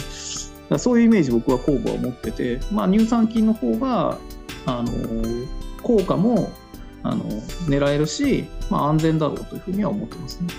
[0.78, 4.18] そういうイメージ僕は酵母は持ってて、まあ、乳酸菌の方が
[4.66, 4.92] あの
[5.86, 6.52] 効果も
[7.04, 7.24] あの
[7.68, 10.50] 狙えるし、まあ、安全だろうというふうには思ってますね。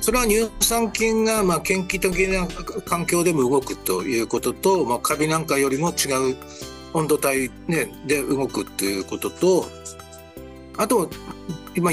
[0.00, 2.48] それは乳酸菌がまあ研究的な
[2.86, 6.36] 環境でも動くということと、まあ、カビなんかよりも違う
[6.94, 9.66] 温度帯、ね、で動くっていうことと
[10.78, 11.10] あと
[11.76, 11.90] 今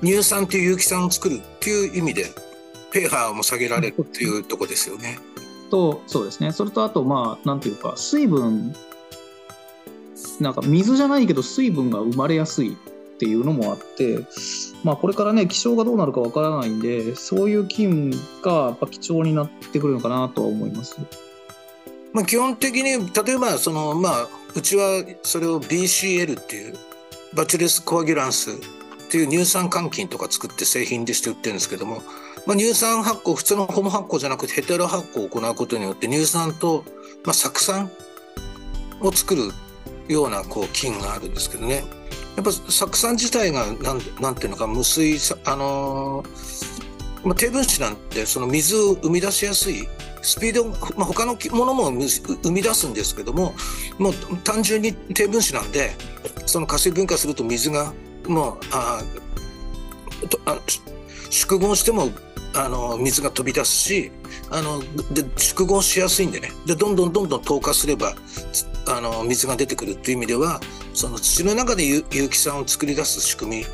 [0.00, 2.26] 乳酸という有機酸を作るっていう意味で
[2.92, 5.18] ペーハーも下げられるっていうとこですよね。
[5.70, 8.74] とそうですねそれとあとまあなんていうか水分
[10.40, 12.76] なんか水じゃないけど水分が生まれやすいっ
[13.18, 14.24] ていうのもあって、
[14.84, 18.10] まあ、これからね気象がどうなるかわからないんでそういう菌
[18.42, 20.96] がやっぱ貴重になってくるのかなとは思います。
[22.12, 26.74] まあ、基本的に例えばその、まあ、うちはそれを BCL っていう
[27.34, 28.54] バチュレスコアギュランスっ
[29.10, 32.02] ていう乳酸換菌とか作って製品でして売ってるんですけども、
[32.46, 36.84] まあ、乳酸発酵普通のホモ発酵じゃなくてヘテロ発酵を行うことによって乳酸と、
[37.24, 37.90] まあ、酢酸
[39.00, 39.50] を作る
[40.08, 41.84] ようなこう菌があるんですけどね。
[42.36, 46.24] やっぱ酢酸自体がなんなんていうのか無水あの、
[47.24, 49.88] まあ、低分子なんてその水を生み出しやすい
[50.22, 50.64] スピード、
[50.96, 53.54] まあ、他のものも生み出すんですけども
[53.98, 55.90] もう単純に低分子なんで
[56.46, 57.92] その加水分化すると水が
[58.28, 59.02] もうあ
[60.30, 60.60] とあ
[61.30, 62.10] 縮合しても
[62.54, 64.12] あの水が飛び出すし
[64.50, 64.80] あの
[65.12, 66.50] で縮合しやすいんでね。
[66.66, 68.14] でどんどんどんどん透過すれば
[68.88, 70.60] あの水が出てくるっていう意味では
[70.94, 73.64] その土の中で有機酸を作り出す仕組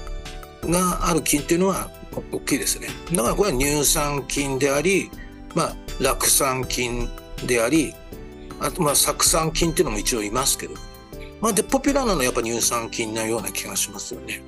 [0.65, 1.91] みがある菌っていうのは
[2.33, 2.89] 大きいですね。
[3.13, 5.11] だからこれは乳酸菌であり、
[5.55, 7.09] まあ、酪酸菌
[7.47, 7.95] であり
[8.61, 10.75] あとまあ酢酸菌っていうのも一応いますけど。
[11.41, 14.43] まあ、でポピュラーなのはやっぱ乳酸菌なような気がしますよね。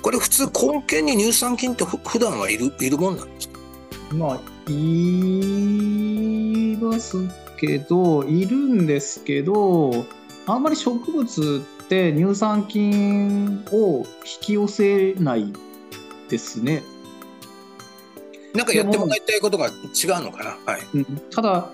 [0.00, 3.58] これ普通根源に乳酸菌って普段はいるいるもんなんですか？
[4.14, 7.18] まあいます
[7.58, 10.06] けどいるんですけど
[10.46, 14.04] あんまり植物って乳酸菌を引
[14.40, 15.52] き寄せない
[16.28, 16.82] ですね。
[18.54, 19.72] なんかやってもらいたいことが違う
[20.24, 20.72] のかな？
[20.72, 20.82] はい、
[21.30, 21.70] ただ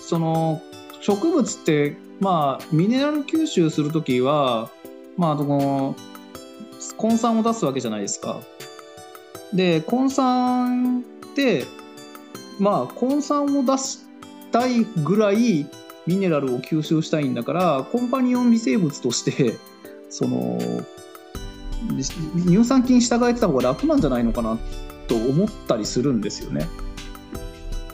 [0.00, 0.62] その
[1.00, 4.70] 植物ってまあ、ミネラル吸収するときは、
[5.18, 5.94] まあ、の
[6.98, 8.40] 根酸を出すわけじゃないですか。
[9.52, 11.02] で、根酸っ
[11.34, 11.64] て、
[12.58, 13.98] まあ、根酸を出し
[14.58, 15.66] たいぐらい
[16.06, 19.58] ミネラルを吸収したいんだから、コンパニオン微生物として、
[20.08, 20.58] その、
[22.46, 24.58] 乳酸菌従えてた方が楽なんじゃないのかな
[25.08, 26.68] と思ったりするんですよね。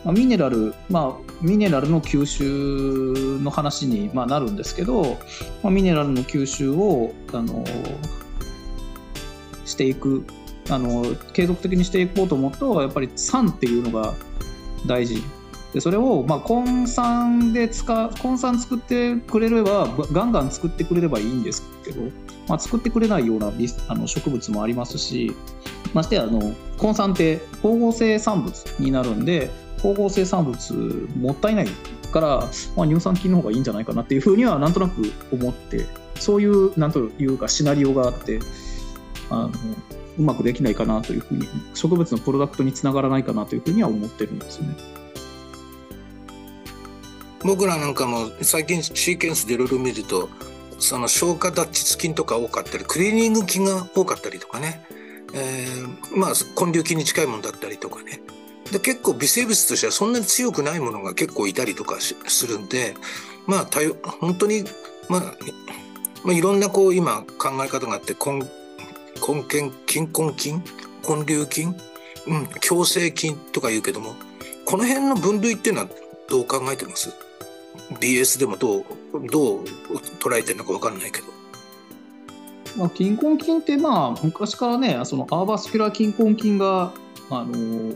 [0.05, 5.19] ま、ミネラル、まあ、ミネラルの吸収の話に、まあ、なるんですけど、
[5.63, 7.65] まあ、ミネラルの吸収をあの
[9.65, 10.25] していく
[10.71, 14.15] あの継続的にしていこうと思うとやっぱり酸っていうのが
[14.87, 15.23] 大事
[15.73, 22.03] でそれを、まあ、根酸で使う根酸作ってくれればガンガン作ってくれればいいんですけど、
[22.47, 23.53] まあ、作ってくれないような
[23.89, 25.33] あの植物もありますし
[25.95, 31.67] ましてあの根酸って光合成産物になるんで光合成産物もったいない
[32.13, 32.29] から、
[32.77, 38.41] まあ、乳酸菌の方がいいんじゃないかなっていうふうにはなんとなく思ってそういうなんというかシナリオがあって
[39.31, 39.51] あの
[40.19, 45.02] うまくできないかなというふうに植物のプロダクトにつながらないかなというふうには思ってるんですよね。
[47.45, 50.29] 僕らなんかも最近シーケンスでいろいろ見ると
[50.79, 51.65] その消化脱
[51.97, 54.85] 窒菌とか多かったりクリーニング菌が多かったりとかね、
[55.35, 58.21] えー、まあ根粒菌に近いものだったりとかね。
[58.71, 62.95] で結構微生物としてはそんなに強くないものが結構いたりとかするんで
[63.47, 63.71] まあ
[64.21, 64.65] 本当に、
[65.09, 65.21] まあ、
[66.25, 70.65] まあいろんなこう今考え方があって根根菌菌根菌
[71.07, 71.77] 根粒菌、
[72.27, 74.15] うん、共生菌とか言うけども
[74.65, 75.89] この辺の分類っていうのは
[76.31, 77.11] どう考えてます？
[78.01, 78.85] ?BS でもどう
[79.31, 79.65] どう
[80.21, 81.27] 捉えてるのか分かんないけど。
[82.77, 86.93] まあ、菌根菌ってまあ昔からねそのアーバスキュラー菌根菌が
[87.29, 87.95] あの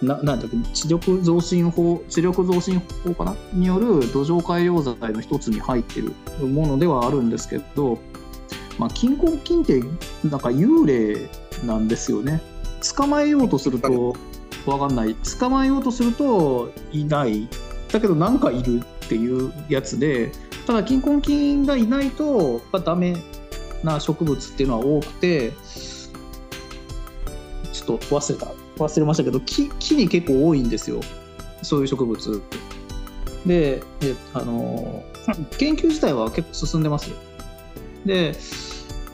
[0.00, 3.36] ななんだっけ知力増進法知力増進法かな？
[3.52, 6.12] による土壌改良剤の一つに入ってる
[6.46, 7.98] ものではあるんですけど、
[8.78, 9.80] まあ、菌根菌って
[10.28, 11.28] なんか幽霊
[11.64, 12.40] なんですよね
[12.96, 14.14] 捕まえようとすると
[14.66, 17.48] 分かんない捕まえようとするといない
[17.92, 20.32] だけどなんかいるっていうやつで
[20.66, 23.16] ただ菌根菌がいないとダメ
[23.82, 25.52] な植物っていうのは多くて
[27.72, 28.46] ちょっと忘れた。
[28.78, 31.00] 忘れましたけど木木に結構多いんですよ。
[31.62, 32.42] そういう植物。
[33.46, 35.02] でであの
[35.58, 37.10] 研究自体は結構進んでます
[38.04, 38.34] で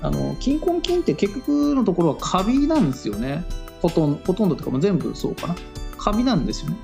[0.02, 3.44] あの菌根菌って結局のところはカビなんですよね。
[3.80, 5.56] ほとんどほとんどとかも全部そうかな。
[5.96, 6.76] カビなんですよね。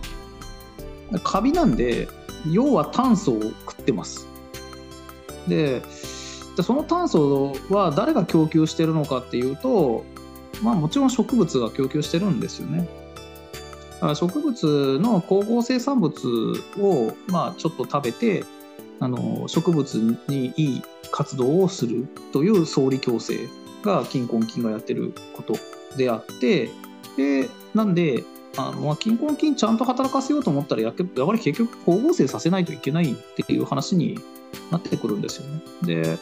[1.19, 2.09] カビなんで
[2.51, 4.27] 要は炭素を食ってます。
[5.49, 5.83] で
[6.63, 10.05] その炭素は誰が供給してるのかっていうと
[10.63, 12.89] まあもちろん植物が供給してるんですよね。
[14.15, 16.15] 植物の光合成産物
[16.79, 18.45] をまあちょっと食べて
[18.99, 19.95] あの植物
[20.29, 23.49] にいい活動をするという総理共生
[23.83, 25.55] が菌根菌がやってること
[25.97, 26.71] であって
[27.17, 28.25] でなんで
[28.57, 34.19] あの、まあ、菌根菌ちゃんと働かせようと思ったらやっぱり結局光合成させないといけないっていう話に
[34.71, 35.63] なってくるんですよね。
[35.83, 36.19] で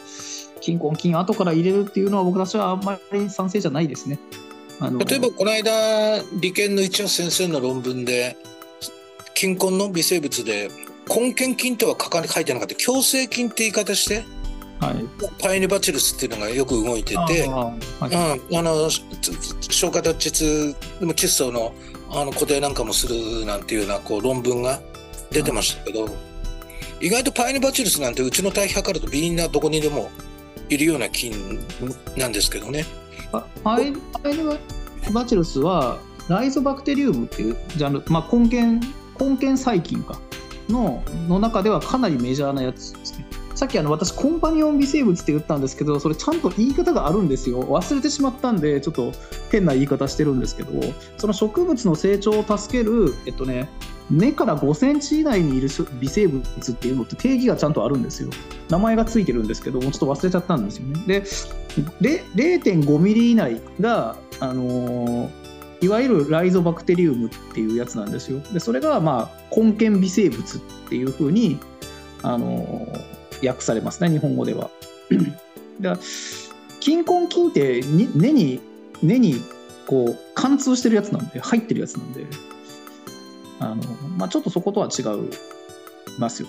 [0.61, 4.19] 菌根菌後から入れるっていうのは僕たちはあんまり賛成じゃないですね。
[4.81, 5.71] あの例えばこの間
[6.41, 8.37] 理研の一橋先生の論文で
[9.35, 10.71] 菌根の微生物で
[11.09, 14.25] 根菌菌とは書いてなかった共生菌って言い方して
[14.81, 15.05] はい、
[15.43, 21.75] パイニバチルスっていうのがよく動いてて、はい、うん、あの消化脱窒でも窒素の
[22.11, 24.81] あの固定なんかもするなんていうようなこう論文が
[25.31, 26.11] 出てましたけど、は
[27.01, 30.11] い、意外とパイニバチルスなんてうちの体測るとみんなどこにでも
[30.69, 31.61] いるような菌
[32.17, 32.85] なんですけどね。
[33.63, 33.99] パイニ
[35.13, 35.99] バチルスは
[36.29, 38.87] ライゾバクテリウムっていうジャンル、まあ、根源
[39.19, 40.21] 根源細菌か
[40.69, 43.28] のの中ではかなりメジャーなやつですね。
[43.59, 47.65] さっきあの私コンパニオン微生物って言ったんですけどそれちゃんと言い方があるんですよ。
[47.65, 49.11] 忘れてしまったんでちょっと
[49.51, 50.81] 変な言い方してるんですけど
[51.17, 53.69] その植物の成長を助けるえっとね
[54.13, 55.69] 根から5センチ以内にいる
[56.01, 58.31] 微生物っていうのって定義がちゃんとあるんですよ。
[58.69, 61.25] 名前がついてるんですけどもうちょっと忘れちゃったんですよね。
[62.01, 65.49] で0.5ミリ以内があのー
[65.81, 68.41] いわゆるライゾバクテリウムっていうやつなんですよ。
[68.53, 71.59] でそれがまあ根源微生物っていうふうに
[72.23, 72.87] あの
[73.47, 74.71] 訳されますね日本語では。
[75.81, 75.99] だ
[76.81, 77.83] 金根菌って
[78.15, 78.61] 根に
[79.03, 79.41] 根に
[79.87, 82.27] こう貫通してるやつなんで入ってるやつなんで
[83.61, 83.77] あの、
[84.17, 85.31] まあ、ちょっとそことは違い
[86.19, 86.49] ますよ。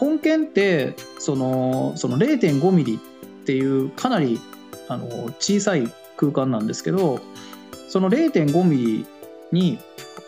[0.00, 2.98] 根源ってそのその0.5ミリっ
[3.44, 4.40] ていうかなり
[4.88, 5.06] あの
[5.38, 7.20] 小さい空間なんですけど
[7.88, 9.06] その0.5ミリ
[9.52, 9.78] に、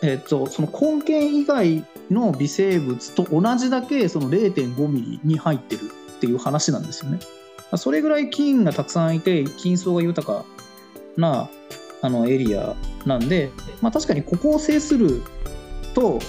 [0.03, 5.81] えっと、その根源以外の微生物と同じだけその0.5ミリに入ってる
[6.17, 7.19] っていう話なんですよね。
[7.75, 10.45] それぐらい菌がたくさんいて菌層が豊か
[11.17, 11.49] な
[12.01, 13.51] あのエリアなんで、
[13.81, 15.21] まあ、確かにここを制する
[15.93, 16.19] と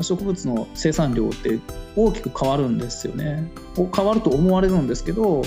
[0.00, 1.60] 植物の生産量って
[1.94, 3.50] 大きく変わるんですよね。
[3.76, 5.42] 変わると思われるんですけど、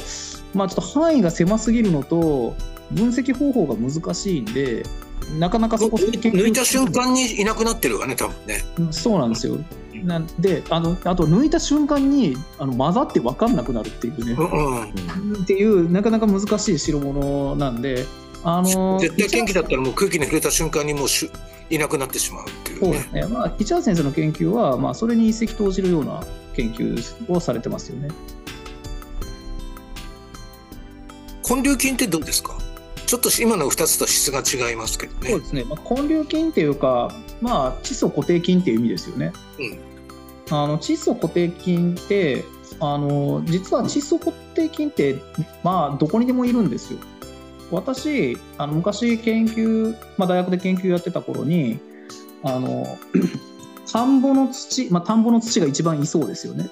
[0.53, 2.55] まあ、ちょっと範囲が狭すぎるのと
[2.91, 4.83] 分析方法が難しいんで
[5.39, 8.63] なかなかそこ抜いた瞬間にいなくなってるわね多分ね。
[8.91, 9.57] そうなんですよ。
[10.03, 18.05] なんであのあと抜いた瞬間にあの混ざって分かんなくなるっていうね、うんうん、っていうなかなか難しい代物なんで
[18.43, 21.31] あの絶対元気だったらもう空気に触れた瞬間にもうし
[21.69, 23.27] いなくなってしまうっていう、ね、そうですね。
[23.27, 26.21] まあ市原先生の研究は、まあ、それに一石投じるような
[26.53, 28.09] 研究をされてますよね。
[31.49, 32.57] 根粒菌ってどうですか？
[33.05, 35.29] ちょっと今の2つと質が違いますけどね。
[35.29, 39.33] そうですね、まあ、根粒菌っていうか、まあ、窒素固定菌っていう意味ですよね。
[40.49, 42.43] うん、あの窒素固定菌って
[42.79, 45.17] あの実は窒素固定菌って、
[45.63, 46.99] まあ、どこにでもいるんですよ。
[47.71, 51.79] 私あの昔研究、まあ、大学で研究やってた頃に
[52.43, 52.97] あの
[53.91, 56.69] 田んぼの土、まあ、田んぼの土が一番いそうですよね。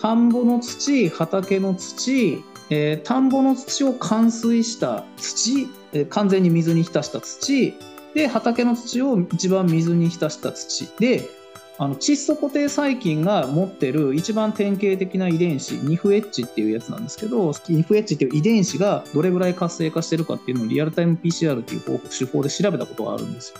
[0.00, 7.74] 田んぼの土、畑の土、えー、田んぼの土を冠水した土、えー、完全に水に浸した土、
[8.14, 11.28] で、畑の土を一番水に浸した土で、
[11.76, 23.56] あの窒素固定細菌が持ってる一番典型的な遺伝子、ニフエッジっていうやつなんですけど、ニフエッジっていう遺伝子がどれぐらい活性化してるかっていうのをリアルタイム PCR っていう方手法で調べたことがあるんですよ。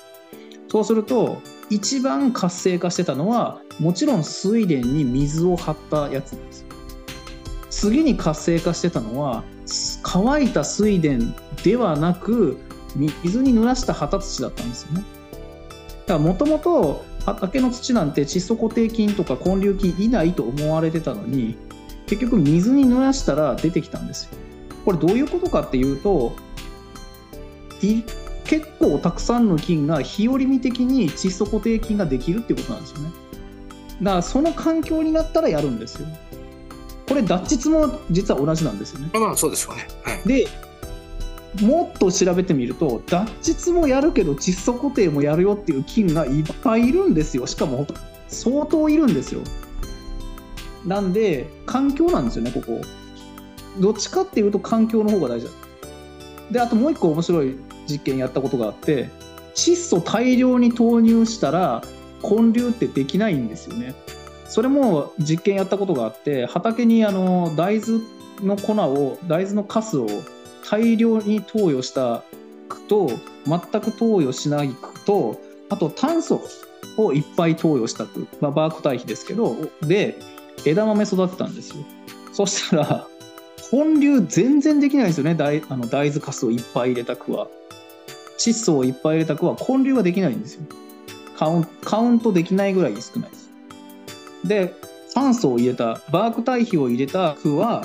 [0.69, 1.41] そうすると、
[1.71, 6.74] 一番活性化してたのは、もちろん水田に水を張ったやつなんですよ。
[7.75, 9.43] 次に活性化してたのは、
[10.03, 11.09] 乾いた水田
[11.63, 12.59] ではなく、
[12.97, 15.05] 水に濡らした旗土だったんですよね。
[16.07, 21.57] だからもともと畑の土なんて窒素固定菌とか根粒菌いないと思われてたのに
[22.07, 24.31] 結局水に濡らしたら出てきたんですよ。
[24.85, 26.37] これどういうことかっていうと
[27.81, 33.11] 結構たくさんの菌が日和見的に窒素固定菌ができるっていうことなんですよね。
[34.03, 36.07] だからその環境になったらやるんですよ。
[37.07, 39.11] これ脱窒も実は同じなんですよね。
[39.13, 39.89] まあそうでしょうね。
[40.03, 40.49] はい、で
[41.63, 47.47] もっと調べてみると脱窒もやるけど窒素固定もやるよっていう菌がいっぱいいるんですよ。
[47.47, 47.87] しかも
[48.29, 49.41] 相当いるんですよ。
[50.85, 52.81] なんで環境なんですよねここ。
[53.81, 55.53] どっちかっていうと環境の方が大事だ。
[56.51, 57.57] であともう一個面白い
[57.89, 59.11] 実験やったことがあって
[59.55, 61.83] 窒素大量に投入したら
[62.23, 63.95] 根粒ってできないんですよね
[64.55, 68.05] それも実験やったことがあって畑にあの大豆
[68.41, 70.07] の粉を大豆のカスを
[70.71, 72.23] 大量に投与した
[72.69, 73.11] 区と
[73.47, 75.41] 全く投与しない区と
[75.71, 76.41] あと炭素
[76.97, 80.17] をいっぱい投与した区、まあ、バーク堆肥ですけどで
[80.65, 81.85] 枝豆育てたんですよ。
[82.33, 83.09] そしたら
[83.73, 87.49] 本流全然できないんですよね大あの大豆かすをいっぱい入れた区は。
[88.39, 90.63] 窒素をいっぱい入れた区は根粒ができないんですよ。
[91.37, 93.44] カウンカウントできないぐらい少ないです。
[94.45, 94.75] で
[95.09, 97.85] 酸素を入れたバーク堆肥を入れた区は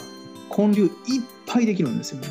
[0.56, 0.92] 根粒いっ
[1.46, 2.28] ぱいできるんですよね。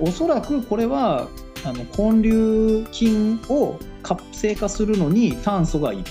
[0.00, 1.28] おそらくこれは
[1.64, 6.04] あの根粒菌を活性化するのに炭素がいい。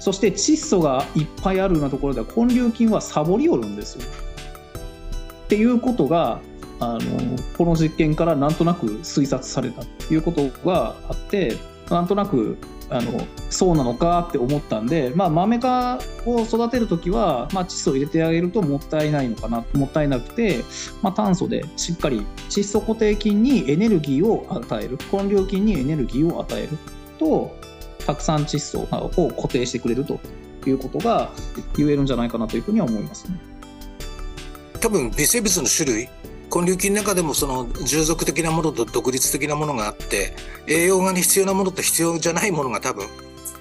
[0.00, 4.04] そして窒素がいっぱいあるようなところでは根粒菌はサボりおるんですよ。
[5.44, 6.40] っていうことが
[6.80, 7.00] あの
[7.56, 9.82] この実験からなんとなく推察された。
[9.84, 11.56] ということがあって
[11.88, 12.58] なんとなく
[12.88, 20.64] あのそうなのかって思ったんで、まあ、豆科を育てる時は、まあ、窒素を入れてあげるともったいないのかなもったいなくて、
[21.02, 26.78] まあ、炭素でしっかり窒素固定菌にエネルギーを与える根粒菌にエネルギーを与える
[27.18, 27.56] と
[28.06, 30.20] たくさん窒素を固定してくれると
[30.66, 31.30] いうことが
[31.76, 33.38] 言えるんじゃないかなというふうには思いますね。
[34.80, 36.08] 多分微生物の種類
[36.54, 40.34] 根粒菌の中でもその従属的なものと独立的なものがあって
[40.66, 43.06] 栄養が必要なものと必要じゃないものが多分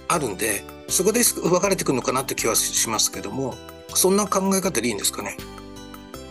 [0.07, 3.55] あるんでそこで分かれてくるのかなって気はしますけども
[3.89, 5.35] そんな考え方でいいんですかね？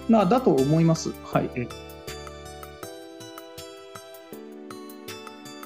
[0.08, 1.12] まあだと思います。
[1.24, 1.50] はい。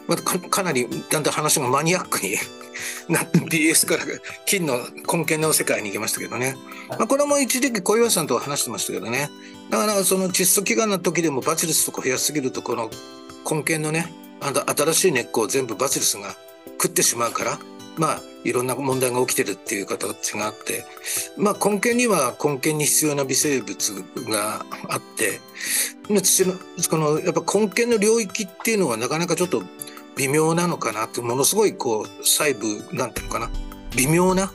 [0.06, 2.36] またかなりだんだん話がマニアックに
[3.10, 4.04] な BS から
[4.46, 6.56] 金の根源の世界に行きましたけどね、
[6.88, 9.28] まあ、これも一時期小岩さんとは話してましたけどね
[9.70, 12.90] だからその窒素飢餓の時でもバチルスとか増やすぎるとこの
[13.50, 16.34] 根源のねあの新しい根っこを全部バチルスが
[16.80, 17.58] 食ってしまうから
[17.96, 20.84] まあいろんな問題が起きてるっていう形があって
[21.36, 25.40] まあ根源には根源に必要な微生物があって
[26.08, 26.20] の
[26.88, 29.62] このやっぱ根源の領域っていうのはなかなかちょっと
[30.16, 33.50] 微妙なのかなってものすごいこう細部なんていうのかな
[33.96, 34.52] 微妙な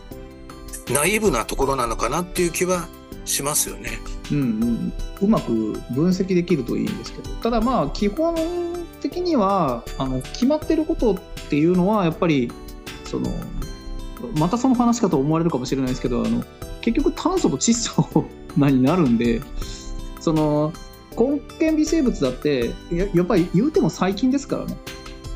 [0.89, 2.87] ナイーブなところなのかなっていう気は
[3.25, 3.91] しますよね。
[4.31, 5.51] うん、う、まく
[5.91, 7.29] 分析できるといいんですけど。
[7.35, 8.35] ただまあ基本
[9.01, 11.17] 的にはあの決まってることっ
[11.49, 12.51] ていうのはやっぱり
[13.03, 13.29] その
[14.37, 16.43] またその話かと思われるかもしれないですけどあの
[16.81, 19.41] 結局炭素と窒素になるんで
[20.19, 20.71] その
[21.17, 24.77] 根源微生物だってややっぱり言うても細菌ですからね。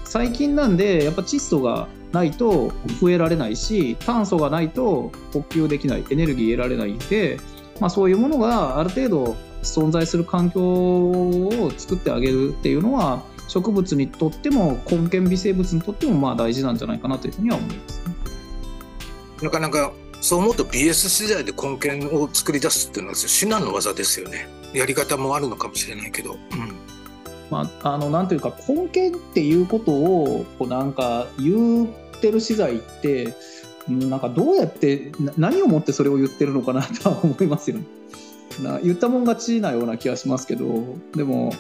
[0.06, 2.72] 最近なんでやっぱ窒素がないと
[3.02, 7.38] 増えられないし炭素がないと呼吸できないエネルギー得られないんで、
[7.80, 18.16] まあ、そういうものがある程度存在する環境を作ってあげるっていうのは植物にとっても根源微生物にとってもまあ大事なんじゃないかなというふうには思います、ね、
[19.42, 24.48] なかなかそう思うと BS 世代で根源を作り出すっていうのは至難の技ですよね。
[24.74, 26.34] やり方もあるのかもしれないけど。
[26.34, 26.40] うん。
[27.50, 31.88] まあ、あのなんというか根源っていうことをこうなんか言っ
[32.20, 33.34] てる資材って
[33.90, 37.86] なんかどうやって何をもってそれを言ってるのかなとは思いますよね。
[38.62, 41.54] な言ったもん勝ちなような気がしますけどでも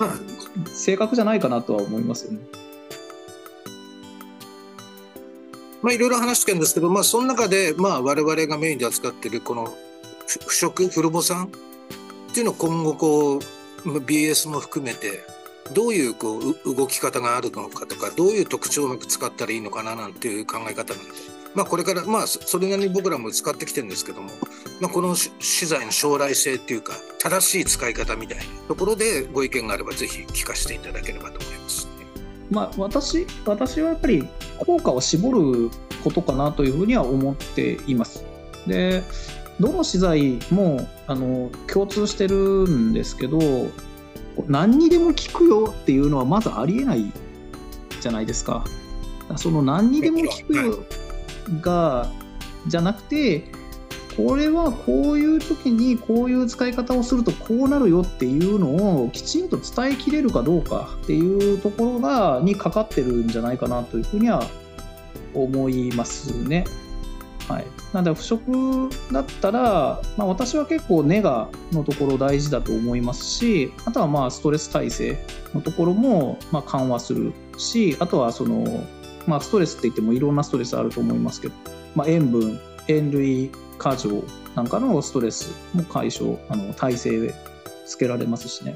[0.73, 2.39] 正確じゃないかなとは思いますよね。
[5.82, 9.73] まあ、いろいろ話してるんですけど、まあ、その中で、まあ、我々がメインで扱ってるこの
[10.25, 13.39] 腐食フルボ酸っていうのを今後こう
[13.86, 15.23] BS も含めて
[15.73, 24.30] どういうこう動き方があるのかとかどういう特徴をうまく使ったらいいのかななんていう考え方なんです、まあ、これからまあそれなりに僕らも使ってきてるんですけども、
[24.80, 31.88] まあ、この資材の将来性っていうか正しい使い方みたいなところでご意見があればぜひ聞かせていただければと思います。
[32.51, 34.30] まあ、私私はやっぱり
[34.60, 35.72] 効果を絞る
[36.03, 38.24] ことかなというふうには思っています。
[38.68, 39.01] で
[39.60, 42.36] どの資材もあの共通してる
[42.70, 43.39] んですけど
[44.45, 47.12] 何にでも効くよっていうのはまずありえない
[47.99, 48.64] じゃないですか。
[49.38, 50.84] その何にでも効くよ
[51.62, 52.10] が
[52.68, 53.45] じゃなくて
[54.18, 64.43] これはこういう時にこういう使い方をするとこうなるよっていうのをきちんと伝えきれるかどうかっていうところがにかかってるんじゃないかなというふうには
[65.36, 66.66] 思いますね。
[67.48, 75.18] はい、なんで腐食だったら、まあ、私は結構ネガのところ大事だと思いますしあとはまあストレス耐性
[75.54, 78.86] のところもま緩和するしあとはその、
[79.28, 81.53] まあ、ストレスって言ってもいろんなストレスあると思いますけど、
[81.95, 84.23] まあ、塩分塩類過剰
[84.55, 87.36] なんかのストレスも解消あの耐性で
[87.86, 88.75] つけられますしね。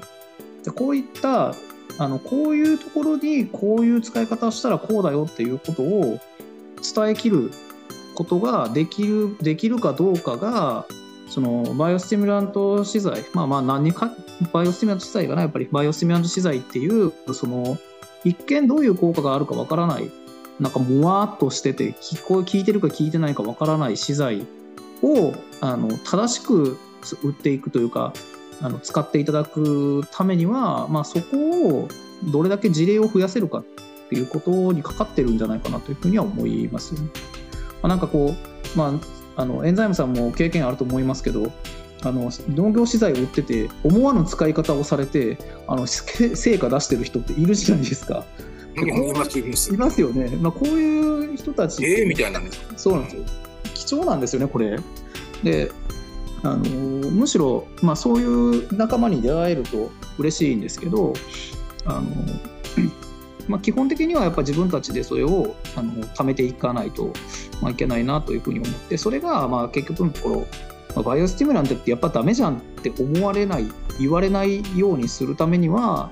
[0.64, 1.56] でこういった
[1.98, 6.20] あのこういうところにこういう使い方をしたらこうだよっていうことを
[6.96, 7.52] 伝えきる
[8.16, 10.86] ことができるできるかどうかが
[11.28, 14.12] そのバイオスティミュラント資材まあまあ何か
[14.52, 17.78] バイオスティミュラント資材がなやっぱりバイオスティミュラント資材っていうその
[18.24, 20.12] 一見どういう効果があるかわからない
[20.62, 24.46] なんかもわっとしてて聞こ聞いてるか聞いてないかわからない資材
[25.02, 26.78] をあの正しく
[27.24, 28.14] 売っていくというか
[28.62, 31.88] あの使っていただくためには、まあ、そこを
[32.32, 33.64] どれだけ事例を増やせるかっ
[34.10, 37.02] ていうことにかかってるんじゃないかなというふうには思います、ね。
[37.02, 37.08] ま
[37.84, 39.00] あ、なんかこう、ま
[39.36, 41.52] あ、あのエンザイムさんも経験あると思いますけど
[42.04, 48.26] あの農業資材を売ってて思わぬ使い方をされてあの成果出してる人っているじゃないですか。
[48.76, 51.84] いますいますいますよね、まあ、こういう人たち。
[51.86, 52.40] ええー、みたいな。
[52.78, 53.24] そうなんですよ。
[53.74, 54.80] 貴重なんですよねこれ。
[55.44, 55.72] で
[56.44, 56.58] あの
[57.12, 61.14] むしろ、まあ、そういう仲間に出会えると嬉しいんですけど
[61.86, 62.04] あの
[63.48, 67.12] まあ、基本的にはやっぱ自分たちでそれをあの貯めていかないと、
[67.62, 70.46] まあ、いけないなというふうに思ってそれがまあ結局のところ、ま
[70.98, 73.66] あ、バイオスティミュラントってやっぱダメじゃんって思われない
[74.00, 76.12] 言われないようにするためには、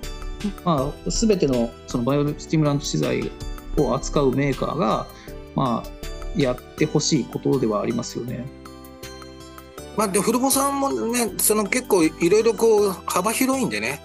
[0.64, 3.30] まあ、全てのそのバイオスティミュラント資材
[3.78, 5.08] を扱うメーカーが、
[5.56, 8.46] まあ、やってほしいことではありますよね。
[9.98, 14.02] まあ、で古本さんもねその結構いろいろこう幅広いんでね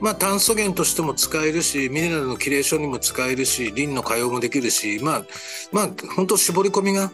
[0.00, 5.24] まあ、炭素源としても使えるしミネラルのキレーションにも使えるしリンの可用もできるしまあ
[5.72, 7.10] まあ本当絞り込みが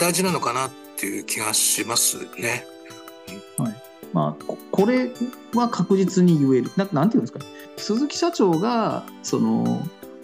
[0.00, 2.66] 大事なのかなっていう気がしますね。
[3.56, 3.83] はい
[4.14, 5.10] まあ、これ
[5.54, 6.70] は確実に言える。
[6.76, 7.40] ななんていうんですか
[7.76, 9.82] 鈴木社長がその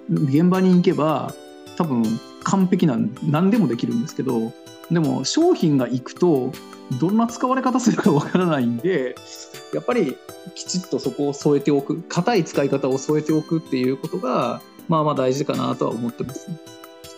[0.09, 1.34] 現場に行けば
[1.76, 2.05] 多分
[2.45, 4.53] 完璧な何でもできるんですけど
[4.91, 6.53] でも商品が行くと
[7.01, 9.14] どんな使われ方するかわからないんで
[9.74, 10.16] やっぱり
[10.55, 12.03] きちっとそこを添えておく。
[12.09, 16.49] 硬い使い方を添えておくっていうことがまあまあ大事かなとは思ってます、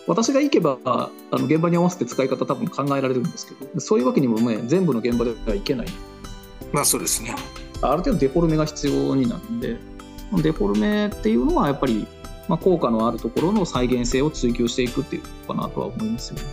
[0.05, 5.87] 私が行けばあの現場に合わせて使い方多分考えられるんですけどそういうわけにもね全部の現場ではいけない。
[6.73, 7.33] まあそうですね。
[7.81, 9.77] ある程度デフォルメが必要になるんで
[10.41, 12.07] デフォルメっていうのはやっぱり、
[12.47, 16.43] まあ、効果のあるところの再現性を追求していくっていうとこかなとは思いますよね。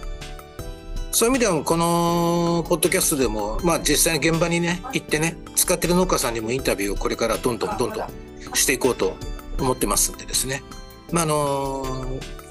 [1.13, 8.09] そういう意味ではこのポッドキャストでも、まあ、実際に現場にね行ってね使ってる農家さんにもインタビューをこれからどんどんどんどん
[8.55, 9.17] していこうと
[9.59, 10.63] 思ってますんでですね、
[11.11, 12.07] まあ、あの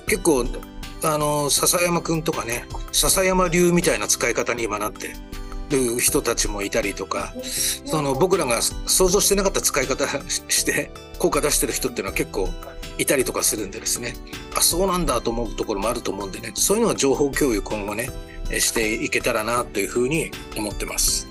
[0.08, 0.46] 結構
[1.04, 5.14] あの笹山君とかね笹山流みたいな使い方に今なって
[5.70, 7.34] る人たちもいたりとか
[7.86, 10.06] その僕らが想像してなかった使い方
[10.50, 12.50] して効果出してる人っていうのは結構
[12.98, 14.16] いたりとかするんでですね
[14.56, 18.10] あそうなんだと思うところもあると思うんでねそういうのは情報共有今後ね
[18.60, 21.28] していけたらなというふうに思ってます。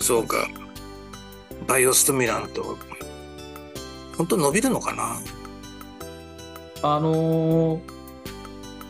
[0.00, 0.48] そうか。
[1.68, 2.76] バイオストミラント。
[4.16, 5.20] 本当伸びるのかな？
[6.82, 7.91] あのー、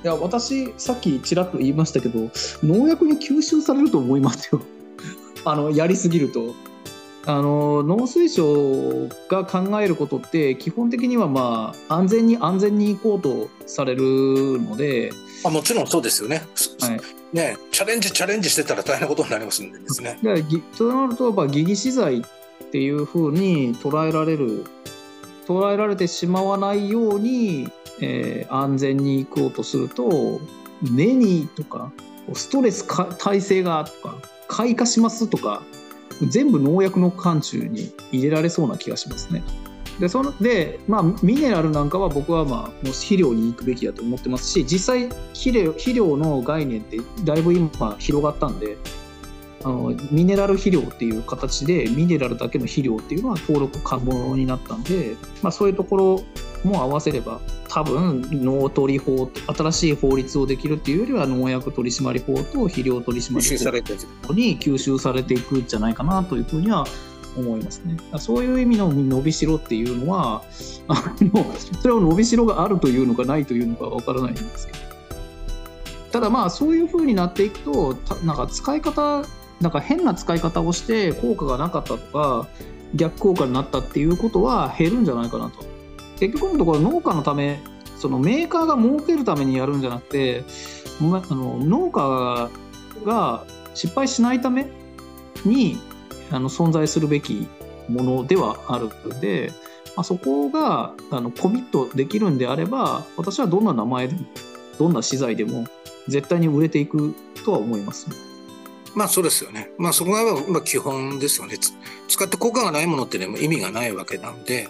[0.03, 2.30] いや私さっきちらっと言いましたけど
[2.62, 4.61] 農薬に吸収されると思いますよ
[5.44, 6.55] あのやりすぎると
[7.24, 14.03] あの農水省が考えることって基本的にはまあ安全に安全にいこうとされる
[14.61, 15.12] ので
[15.44, 16.42] あもちろんそうですよね。
[16.80, 17.00] はい、
[17.32, 20.18] ねチャレンジチャレンジしてたら大変なことになりますんでですね。
[20.22, 20.44] で
[20.76, 22.22] そうなるとやっぱ疑義資材っ
[22.70, 24.64] ていうふうに捉えられる
[25.46, 27.68] 捉えられてしまわないように、
[28.03, 30.40] えー安全に行こうとすると
[30.82, 31.90] 根にとか
[32.34, 32.86] ストレス
[33.18, 34.16] 耐性がとか
[34.48, 35.62] 開花しますとか
[36.28, 39.42] 全部農薬の範疇に入れられそうな気がしますね。
[39.98, 48.78] でそので、まあ、ミネラルなんかは僕は、まあ、もう肥料に行くべきだと思ってますし実際肥料肥料の概念ってだいぶ今広がったんで
[49.64, 56.24] あのミネラル肥料っていう形でミネラルだけの肥料っていうのは登録可能になったんで、まあ、そういうところ
[56.64, 63.40] も合わせれば多分農取法新しい法律をできるっていうよりは農薬取締法と肥料取締法。
[64.34, 66.84] に吸収されていくんじゃないかなというふうには
[67.36, 67.96] 思いますね。
[68.18, 70.42] そういう意味の伸びしろっていうのは
[70.88, 71.44] あの
[71.80, 74.78] それは伸びしろがあるというのかないというのかわからないんですけど
[76.12, 79.24] ただまあそういうふうになっていくとたなんか使い方
[79.62, 82.46] なんか変な使い方をして効果がなかったとか
[82.94, 85.64] 逆効果になったっていうことは減るんじゃないかなと。
[86.18, 87.60] 結局のところ農家のため
[87.98, 90.44] そのメーカーが儲けるためにやるんじゃなくて
[91.00, 92.50] あの農家
[93.04, 93.44] が
[93.74, 94.66] 失敗しないため
[95.44, 95.78] に
[96.30, 97.48] あの存在するべき
[97.88, 99.52] ものではあるので、
[99.96, 104.20] まあ、そこがあのコミットできるんであれば私はどんな名前でも
[104.78, 105.66] どんな資材でも
[106.08, 108.31] 絶対に売れていくとは思います。
[108.95, 109.70] まあそうですよね。
[109.78, 111.59] まあそこがまあ基本ですよね。
[111.59, 111.72] つ
[112.09, 114.68] 使って効果がないものってね、意味がないわけなんで、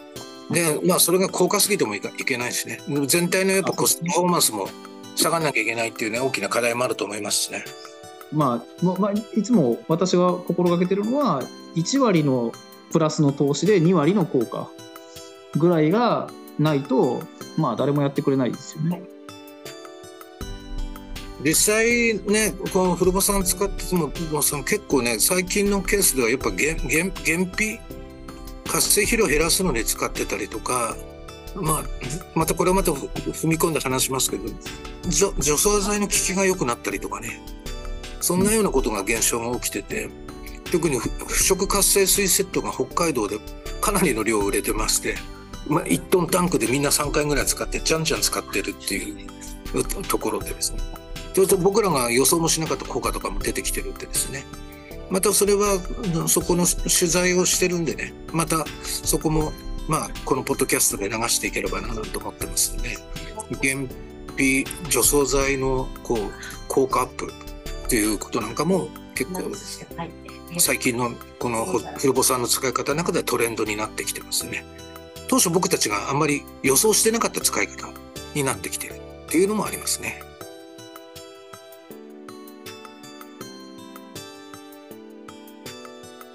[0.51, 2.79] で、まあそれが効果すぎてもいけないしね。
[3.07, 4.69] 全体のやっぱコストパフォーマンスも
[5.17, 7.65] 下がらなきゃいけないっていうね、大きな課題もあると思いますしね。
[8.33, 11.43] まあままあ、いつも私が心がけてるのは
[11.77, 12.53] 1割の
[12.91, 14.71] プラスの投資で2割の効果
[15.57, 17.23] ぐらいがないと
[17.59, 19.03] まあ誰もやってくれないですよね。
[21.45, 27.81] 実際ね、この古場さん使ってても、もその結構ね、最近のケースではやっぱ減減減費、
[28.67, 30.97] 活性肥料減らすのに使ってたりとか、
[31.55, 31.83] まあ、
[32.35, 34.45] またこれはまた踏み込んで話しますけど、
[35.09, 37.41] 除除草剤の効きが良くなったりとかね、
[38.21, 40.09] そんなようなことが現象が起きてて、
[40.71, 43.39] 特に不不織活性水セットが北海道で
[43.81, 45.17] かなりの量売れてまして、
[45.67, 49.27] まあ、1トンタンクでみんな3回ぐらい使って、じゃんじゃん使ってるってい
[49.75, 51.02] うところでですね。
[51.63, 54.45] 僕らが予想もしなかった効果とかも出てきてるんでですね。
[55.11, 55.79] またそれは
[56.15, 59.53] うんそこの取材をしてるんでね、またそこも
[59.89, 62.97] まあこのポッドキャストで流していければなと思ってますんで、
[63.61, 63.89] 減
[64.35, 66.19] 費除草剤のこう
[66.69, 69.43] 効果アップっていうことなんかも結構
[70.59, 71.67] 最近のこの
[71.99, 74.65] 古ボさんの使い方の中ではトレンドになってきてますね。
[75.29, 77.89] 当初僕たちがあんまり予想してなかった使い方
[78.35, 78.97] になってきてるっ
[79.29, 80.23] ていうのもありますね。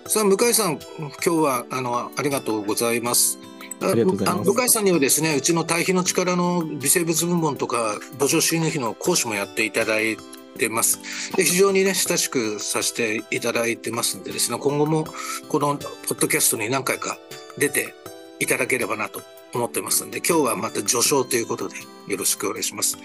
[0.07, 3.39] さあ向井さん、今日はあのありがとうございます。
[3.81, 10.17] あ向井さんにはですね、うちの対比の力の微生物部門とか土壌収入費の講師もやっていただい
[10.57, 10.99] てます。
[11.35, 15.05] で非常にね親しくさせていただいてますんでですね、今後も
[15.49, 15.85] このポ
[16.15, 17.17] ッドキャストに何回か
[17.57, 17.93] 出て
[18.39, 19.21] いただければなと
[19.53, 21.75] 思ってますんで、今日はまた序章ということで
[22.07, 22.97] よろしくお願いします。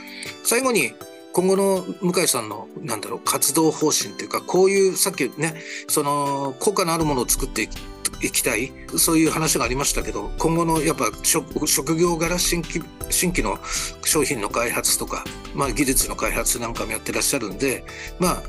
[0.44, 0.94] 最後に
[1.32, 5.54] 今後の向井さんのなんだろう活動方針というかこういうさっきね
[5.88, 7.76] その効果のあるものを作っていき
[8.20, 12.80] いきたいそういう話がありましたけど今後のやっぱ職業柄新規
[13.10, 13.58] 新規の
[14.04, 15.24] 商品の開発とか、
[15.54, 17.84] まあ、技術の開発なんかもやってらっしゃるんで
[18.20, 18.42] まあ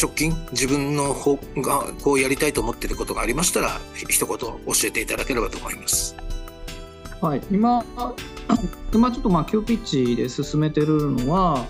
[0.00, 6.16] 直近自分の方がこうやりたいと思っていることがありましたら一言教えていただければと思います。
[7.20, 7.84] はい、今、
[8.92, 11.66] 今ちょっとまあ急ピッチで進めてるのは、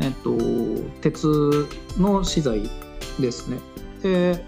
[0.00, 0.36] えっと、
[1.00, 1.68] 鉄
[1.98, 2.70] の資材
[3.18, 3.58] ですね。
[4.02, 4.44] で、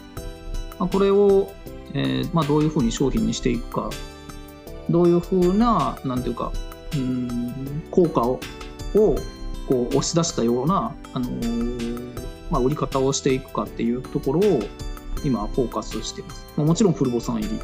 [0.78, 1.50] まあこれを、
[1.94, 3.90] えーまあ、どういうふうに商品にしていくか、
[4.88, 6.52] どういうふうな、なんていうか、
[6.94, 8.40] うん効果を
[8.94, 9.16] を
[9.68, 12.20] こう押し出したような、あのー
[12.50, 14.60] まあ、売り方をしていくかっていうところを
[15.24, 16.46] 今フォーカスしています。
[16.56, 17.60] まあもちろんフルボさん入り。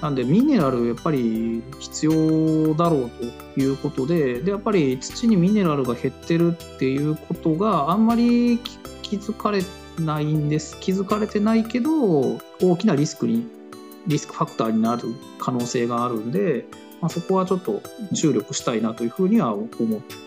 [0.00, 3.10] なんでミネラルやっぱり必要だろう
[3.54, 8.58] ということででやっぱり土にミネラルが減ってるっていうことがあんまり
[9.02, 9.62] 気づかれ
[9.98, 13.46] ないんです気づかれてないけど大きなリスクに
[14.06, 15.02] リスクファクターになる
[15.38, 16.66] 可能性があるんで、
[17.00, 17.82] まあ、そこはちょっと
[18.14, 19.68] 注力したいなというふうには思っ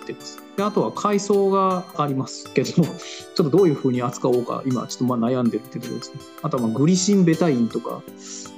[0.06, 0.49] てます。
[0.60, 2.90] であとは海藻がありますけど ちょっ
[3.36, 6.20] とどういうふうに扱おうか今ちょっとまあ悩んでるっていうところですね。
[6.42, 8.02] あとはまあグリシンベタインとか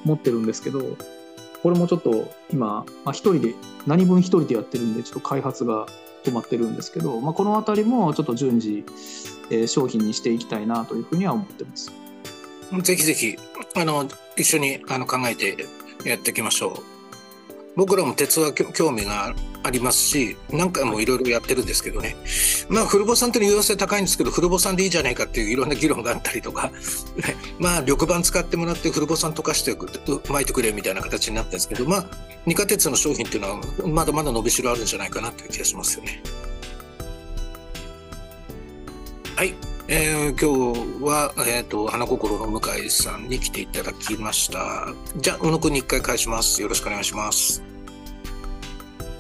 [0.04, 0.98] 持ってるんですけど
[1.62, 5.86] これもちょっと今、まあ、一人で何分一人でやってるんでちょっと開発が
[6.24, 8.84] 止まってるんですけど、まあ、この辺りもちょっと順次、
[9.52, 11.92] えー商品にしていきたいなというふうには思ってます。
[12.82, 13.38] ぜひぜひ
[13.76, 15.68] あの一緒にあの考えて
[16.04, 16.84] やっていきましょう。
[17.76, 22.16] 僕らも鉄は興味がありますし、何回もいろいろやってるんですけどね。
[22.70, 32.06] まあ、古母酸っていうのは性高いんですけど、古母酸でいいじゃないかっていういろんな議論があったりとか、ね、 まあ、緑板使ってもらって古母酸溶かして巻いてくれみたいな形になったんですけど、まあ、
[32.46, 36.24] 二価鉄の商品っていうのはまだまだ伸びしろあるんじゃないかなという気がしますよね。
[39.36, 39.56] はい。
[39.88, 44.94] えー、今日は、えっ、ー、と、花心の向井さんに来ていただきました。
[45.18, 46.62] じゃあ、宇野くんに一回返します。
[46.62, 47.71] よろしくお願いします。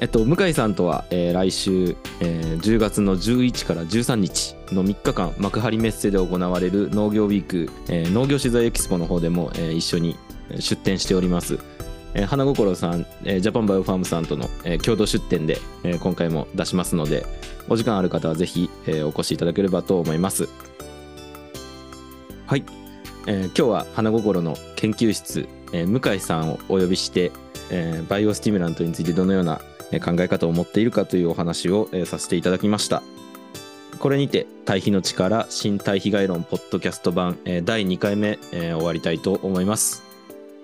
[0.01, 10.17] えっと、向井さんとは、えー、来週、えー、10月の11から13日の3日間幕張メッセで行われる農業ウィーク、えー、農業取材エキスポの方でも、えー、一緒に
[10.59, 11.59] 出展しております。
[12.15, 17.25] えー、花ごころさん、えー、ジャパンバイオファームさんとの、えー、共同出展で、えー、今回も出しますので
[17.69, 20.49] お時間ある方はぜひ、えー、お越しいただければと思います
[22.47, 22.65] はい、
[23.27, 27.31] えー、今日は花ごころの研究室、えー、向さんをお呼びして、
[27.69, 29.61] えー、バイオスティミュラントについてどのような
[29.99, 33.03] 考え方を持っているかというお話を、えー、させていただきました。
[33.99, 40.03] これにて堆肥の力新堆肥概論ポッドキャスト版、えー、第2回目、えー、終わりたいと思います。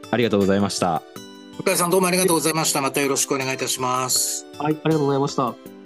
[0.09, 1.03] ありがとうございました。
[1.63, 2.81] 向井さんどうもありがとうございました。
[2.81, 4.45] またよろしくお願いいたします。
[4.57, 5.76] はいありがとうございました